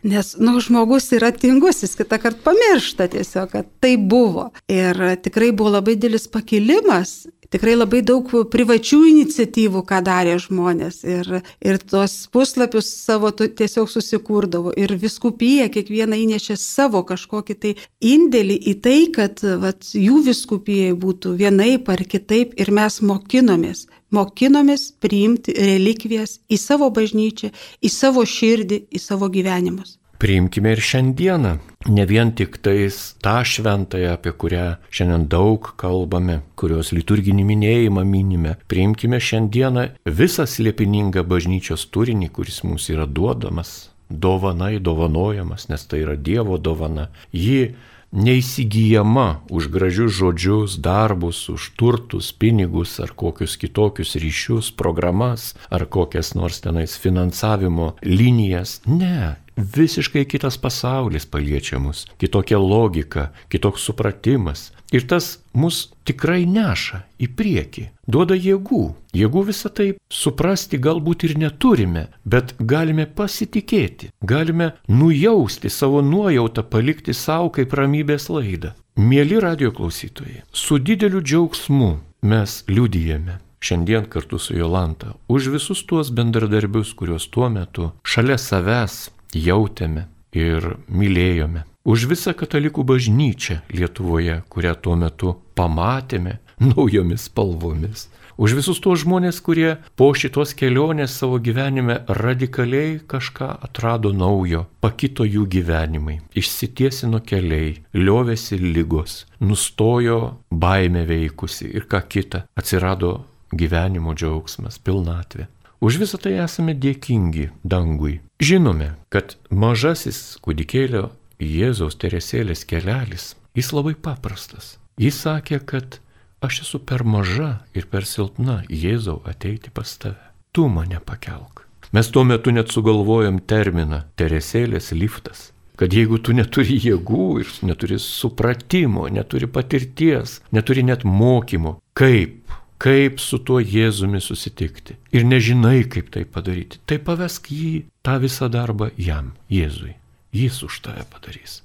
Nes, 0.08 0.36
na, 0.38 0.54
nu, 0.54 0.62
žmogus 0.62 1.10
yra 1.18 1.34
tingus, 1.34 1.82
jis 1.84 1.98
kitą 1.98 2.20
kartą 2.22 2.46
pamiršta 2.46 3.10
tiesiog, 3.12 3.50
kad 3.52 3.72
tai 3.82 3.96
buvo. 3.98 4.52
Ir 4.70 5.02
tikrai 5.26 5.50
buvo 5.52 5.74
labai 5.74 5.98
didelis 5.98 6.30
pakilimas 6.32 7.26
tikrai 7.54 7.76
labai 7.78 8.02
daug 8.06 8.30
privačių 8.52 9.00
iniciatyvų, 9.12 9.84
ką 9.88 10.02
darė 10.06 10.38
žmonės. 10.42 11.02
Ir, 11.08 11.30
ir 11.64 11.80
tuos 11.84 12.16
puslapius 12.34 12.90
savo 13.06 13.32
tiesiog 13.36 13.90
susikūrdavo. 13.92 14.74
Ir 14.80 14.96
viskupija 15.02 15.68
kiekviena 15.74 16.20
įnešė 16.20 16.58
savo 16.62 17.04
kažkokį 17.08 17.58
tai 17.62 17.76
indėlį 18.04 18.58
į 18.72 18.76
tai, 18.86 18.98
kad 19.14 19.44
vat, 19.64 19.92
jų 19.94 20.24
viskupijai 20.28 20.96
būtų 20.98 21.36
vienaip 21.40 21.90
ar 21.94 22.04
kitaip. 22.08 22.58
Ir 22.60 22.74
mes 22.74 23.02
mokinomės. 23.02 23.88
Mokinomės 24.16 24.90
priimti 25.04 25.52
relikvijas 25.58 26.38
į 26.48 26.60
savo 26.62 26.88
bažnyčią, 26.96 27.52
į 27.84 27.92
savo 27.92 28.24
širdį, 28.24 28.86
į 28.96 29.04
savo 29.04 29.28
gyvenimus. 29.32 29.97
Priimkime 30.18 30.72
ir 30.74 30.80
šiandieną, 30.82 31.50
ne 31.94 32.04
vien 32.10 32.32
tik 32.34 32.56
tais 32.66 32.96
tą 33.22 33.36
šventąją, 33.46 34.16
apie 34.18 34.32
kurią 34.34 34.64
šiandien 34.90 35.28
daug 35.30 35.68
kalbame, 35.78 36.40
kurios 36.58 36.90
liturginį 36.96 37.46
minėjimą 37.46 38.02
minime. 38.02 38.56
Priimkime 38.72 39.20
šiandieną 39.22 39.84
visą 40.22 40.48
slėpiningą 40.50 41.22
bažnyčios 41.22 41.86
turinį, 41.94 42.32
kuris 42.34 42.64
mums 42.66 42.90
yra 42.90 43.06
duodamas, 43.06 43.92
dovanai, 44.10 44.80
dovanojamas, 44.82 45.68
nes 45.70 45.86
tai 45.86 46.02
yra 46.08 46.18
Dievo 46.18 46.58
dovana. 46.58 47.12
Ji 47.30 47.76
neįsigijama 48.12 49.42
už 49.50 49.68
gražius 49.72 50.16
žodžius, 50.18 50.78
darbus, 50.80 51.50
už 51.50 51.72
turtus, 51.76 52.32
pinigus 52.32 53.00
ar 53.04 53.12
kokius 53.16 53.58
kitokius 53.60 54.16
ryšius, 54.16 54.72
programas 54.72 55.56
ar 55.70 55.86
kokias 55.86 56.34
nors 56.36 56.62
tenais 56.64 56.98
finansavimo 56.98 57.96
linijas. 58.04 58.82
Ne, 58.86 59.36
visiškai 59.58 60.26
kitas 60.26 60.58
pasaulis 60.58 61.26
paliečia 61.26 61.80
mus, 61.80 62.06
kitokia 62.18 62.60
logika, 62.60 63.32
kitoks 63.50 63.84
supratimas. 63.84 64.72
Ir 64.96 65.04
tas 65.08 65.40
mus 65.52 65.90
tikrai 66.08 66.46
neša 66.48 67.02
į 67.20 67.28
priekį, 67.36 67.84
duoda 68.08 68.38
jėgų. 68.40 68.84
Jėgų 69.18 69.44
visą 69.50 69.72
tai 69.74 69.88
suprasti 70.08 70.80
galbūt 70.80 71.26
ir 71.28 71.36
neturime, 71.42 72.08
bet 72.24 72.54
galime 72.60 73.08
pasitikėti, 73.08 74.14
galime 74.22 74.72
nujausti 74.88 75.72
savo 75.74 76.04
nuojautą, 76.06 76.64
palikti 76.64 77.16
savo 77.18 77.52
kaip 77.58 77.76
ramybės 77.76 78.30
laidą. 78.32 78.76
Mėly 78.98 79.42
radio 79.44 79.74
klausytojai, 79.76 80.46
su 80.52 80.80
dideliu 80.80 81.20
džiaugsmu 81.22 81.92
mes 82.26 82.64
liudijame 82.72 83.42
šiandien 83.60 84.06
kartu 84.10 84.40
su 84.40 84.56
Jolanta 84.58 85.14
už 85.28 85.50
visus 85.54 85.84
tuos 85.86 86.12
bendradarbius, 86.12 86.94
kuriuos 86.94 87.28
tuo 87.34 87.50
metu 87.50 87.92
šalia 88.04 88.38
savęs 88.38 89.10
jautėme 89.34 90.08
ir 90.32 90.78
mylėjome. 90.88 91.66
Už 91.88 92.04
visą 92.12 92.34
katalikų 92.36 92.84
bažnyčią 92.84 93.62
Lietuvoje, 93.72 94.42
kurią 94.52 94.74
tuo 94.76 94.96
metu 95.00 95.30
pamatėme 95.56 96.34
naujomis 96.60 97.30
spalvomis. 97.30 98.10
Už 98.36 98.58
visus 98.60 98.82
tuos 98.84 99.06
žmonės, 99.06 99.40
kurie 99.40 99.78
po 99.96 100.10
šitos 100.12 100.52
kelionės 100.54 101.16
savo 101.16 101.40
gyvenime 101.40 102.02
radikaliai 102.20 103.00
kažką 103.08 103.48
atrado 103.66 104.12
naujo, 104.12 104.66
pakito 104.84 105.24
jų 105.24 105.46
gyvenimai, 105.48 106.20
išsitiesino 106.36 107.22
keliai, 107.24 107.78
liovėsi 107.96 108.60
lygos, 108.60 109.24
nustojo 109.40 110.20
baime 110.52 111.06
veikusi 111.08 111.70
ir 111.72 111.88
ką 111.88 112.04
kita, 112.04 112.44
atsirado 112.60 113.14
gyvenimo 113.56 114.12
džiaugsmas, 114.12 114.76
pilnatvė. 114.84 115.48
Už 115.80 116.02
visą 116.04 116.20
tai 116.20 116.36
esame 116.44 116.76
dėkingi 116.76 117.48
dangui. 117.64 118.20
Žinome, 118.44 118.98
kad 119.14 119.38
mažasis 119.50 120.36
kūdikėlio 120.44 121.08
Jėzaus 121.44 121.98
teresėlės 122.02 122.66
kelelis, 122.66 123.36
jis 123.58 123.74
labai 123.74 123.94
paprastas. 123.94 124.78
Jis 124.98 125.20
sakė, 125.26 125.60
kad 125.62 126.00
aš 126.42 126.64
esu 126.66 126.80
per 126.80 127.04
maža 127.06 127.60
ir 127.78 127.86
per 127.92 128.06
silpna 128.10 128.64
Jėzau 128.70 129.22
ateiti 129.30 129.74
pas 129.74 129.92
tave. 130.02 130.32
Tu 130.52 130.66
mane 130.70 130.98
pakelk. 131.06 131.68
Mes 131.94 132.10
tuo 132.10 132.26
metu 132.28 132.52
net 132.52 132.74
sugalvojom 132.74 133.40
terminą 133.48 134.04
Teresėlės 134.18 134.92
liftas 134.92 135.52
kad 135.78 135.94
jeigu 135.94 136.18
tu 136.18 136.34
neturi 136.34 136.80
jėgų 136.82 137.26
ir 137.44 137.50
neturi 137.70 138.00
supratimo, 138.02 139.06
neturi 139.14 139.46
patirties, 139.46 140.40
neturi 140.50 140.82
net 140.82 141.06
mokymo, 141.06 141.76
kaip, 141.98 142.56
kaip 142.82 143.22
su 143.22 143.38
tuo 143.46 143.62
Jėzumi 143.62 144.22
susitikti 144.24 144.98
ir 145.14 145.28
nežinai, 145.30 145.84
kaip 145.86 146.10
tai 146.14 146.26
padaryti, 146.26 146.82
tai 146.90 146.98
pavesk 146.98 147.52
jį 147.54 147.72
tą 148.02 148.18
visą 148.24 148.50
darbą 148.50 148.90
jam, 148.98 149.36
Jėzui. 149.54 149.94
Jis 150.36 150.62
už 150.64 150.82
tave 150.86 151.06
padarys. 151.12 151.62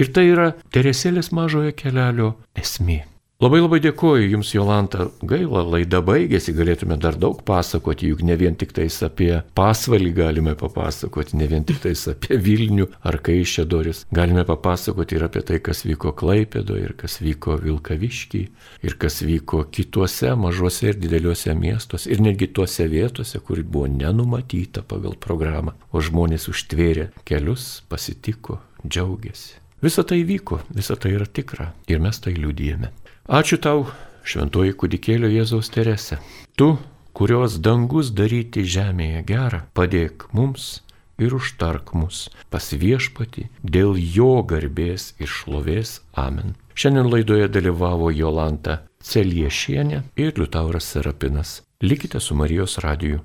Ir 0.00 0.10
tai 0.14 0.30
yra 0.32 0.50
Teresėlės 0.72 1.30
mažojo 1.36 1.72
kelelio 1.76 2.34
esmė. 2.56 3.04
Labai 3.40 3.62
labai 3.62 3.78
dėkoju 3.80 4.26
Jums, 4.34 4.50
Jolanta. 4.52 5.06
Gaila, 5.24 5.62
laida 5.64 6.02
baigėsi, 6.04 6.52
galėtume 6.52 6.98
dar 7.00 7.16
daug 7.16 7.38
pasakoti, 7.48 8.10
juk 8.10 8.20
ne 8.28 8.34
vien 8.36 8.52
tik 8.52 8.74
tais 8.76 8.98
apie 9.06 9.30
pasvalį 9.56 10.10
galime 10.18 10.52
papasakoti, 10.60 11.38
ne 11.40 11.48
vien 11.48 11.64
tik 11.64 11.78
tais 11.80 12.02
apie 12.12 12.36
Vilnių 12.36 12.90
ar 13.00 13.16
Kaišėdoris. 13.24 14.02
Galime 14.12 14.44
papasakoti 14.44 15.16
ir 15.16 15.24
apie 15.24 15.40
tai, 15.48 15.56
kas 15.64 15.86
vyko 15.88 16.12
Klaipėdo, 16.20 16.76
ir 16.76 16.92
kas 17.00 17.16
vyko 17.24 17.56
Vilkavišky, 17.64 18.42
ir 18.84 18.98
kas 19.00 19.22
vyko 19.24 19.62
kituose 19.72 20.34
mažuose 20.36 20.92
ir 20.92 21.00
dideliuose 21.00 21.56
miestuose, 21.56 22.12
ir 22.12 22.20
netgi 22.20 22.52
tuose 22.52 22.90
vietose, 22.92 23.40
kur 23.40 23.64
buvo 23.64 23.88
nenumatyta 23.88 24.84
pagal 24.84 25.16
programą, 25.16 25.78
o 25.96 26.04
žmonės 26.04 26.50
užtvėrė 26.52 27.08
kelius, 27.24 27.78
pasitiko, 27.88 28.60
džiaugiasi. 28.84 29.56
Visa 29.80 30.04
tai 30.04 30.26
vyko, 30.28 30.60
visa 30.76 30.92
tai 31.00 31.16
yra 31.16 31.24
tikra 31.24 31.72
ir 31.88 32.04
mes 32.04 32.20
tai 32.20 32.36
liūdėjame. 32.36 32.99
Ačiū 33.28 33.60
tau, 33.60 33.88
šventoji 34.24 34.72
kudikėlio 34.80 35.28
Jėzaus 35.28 35.68
Terese. 35.72 36.20
Tu, 36.56 36.76
kurios 37.12 37.58
dangus 37.60 38.12
daryti 38.14 38.64
žemėje 38.64 39.24
gerą, 39.28 39.64
padėk 39.76 40.28
mums 40.32 40.80
ir 41.20 41.34
užtark 41.36 41.92
mus 41.94 42.28
pas 42.50 42.64
viešpati 42.72 43.48
dėl 43.62 43.98
jo 44.00 44.40
garbės 44.42 45.12
ir 45.20 45.28
šlovės. 45.28 46.00
Amen. 46.16 46.56
Šiandien 46.74 47.10
laidoje 47.12 47.48
dalyvavo 47.52 48.08
Jolanta 48.14 48.80
Celiešienė 49.04 50.02
ir 50.16 50.32
Liutauras 50.40 50.88
Serapinas. 50.88 51.60
Likite 51.84 52.20
su 52.20 52.34
Marijos 52.36 52.78
radiju. 52.80 53.20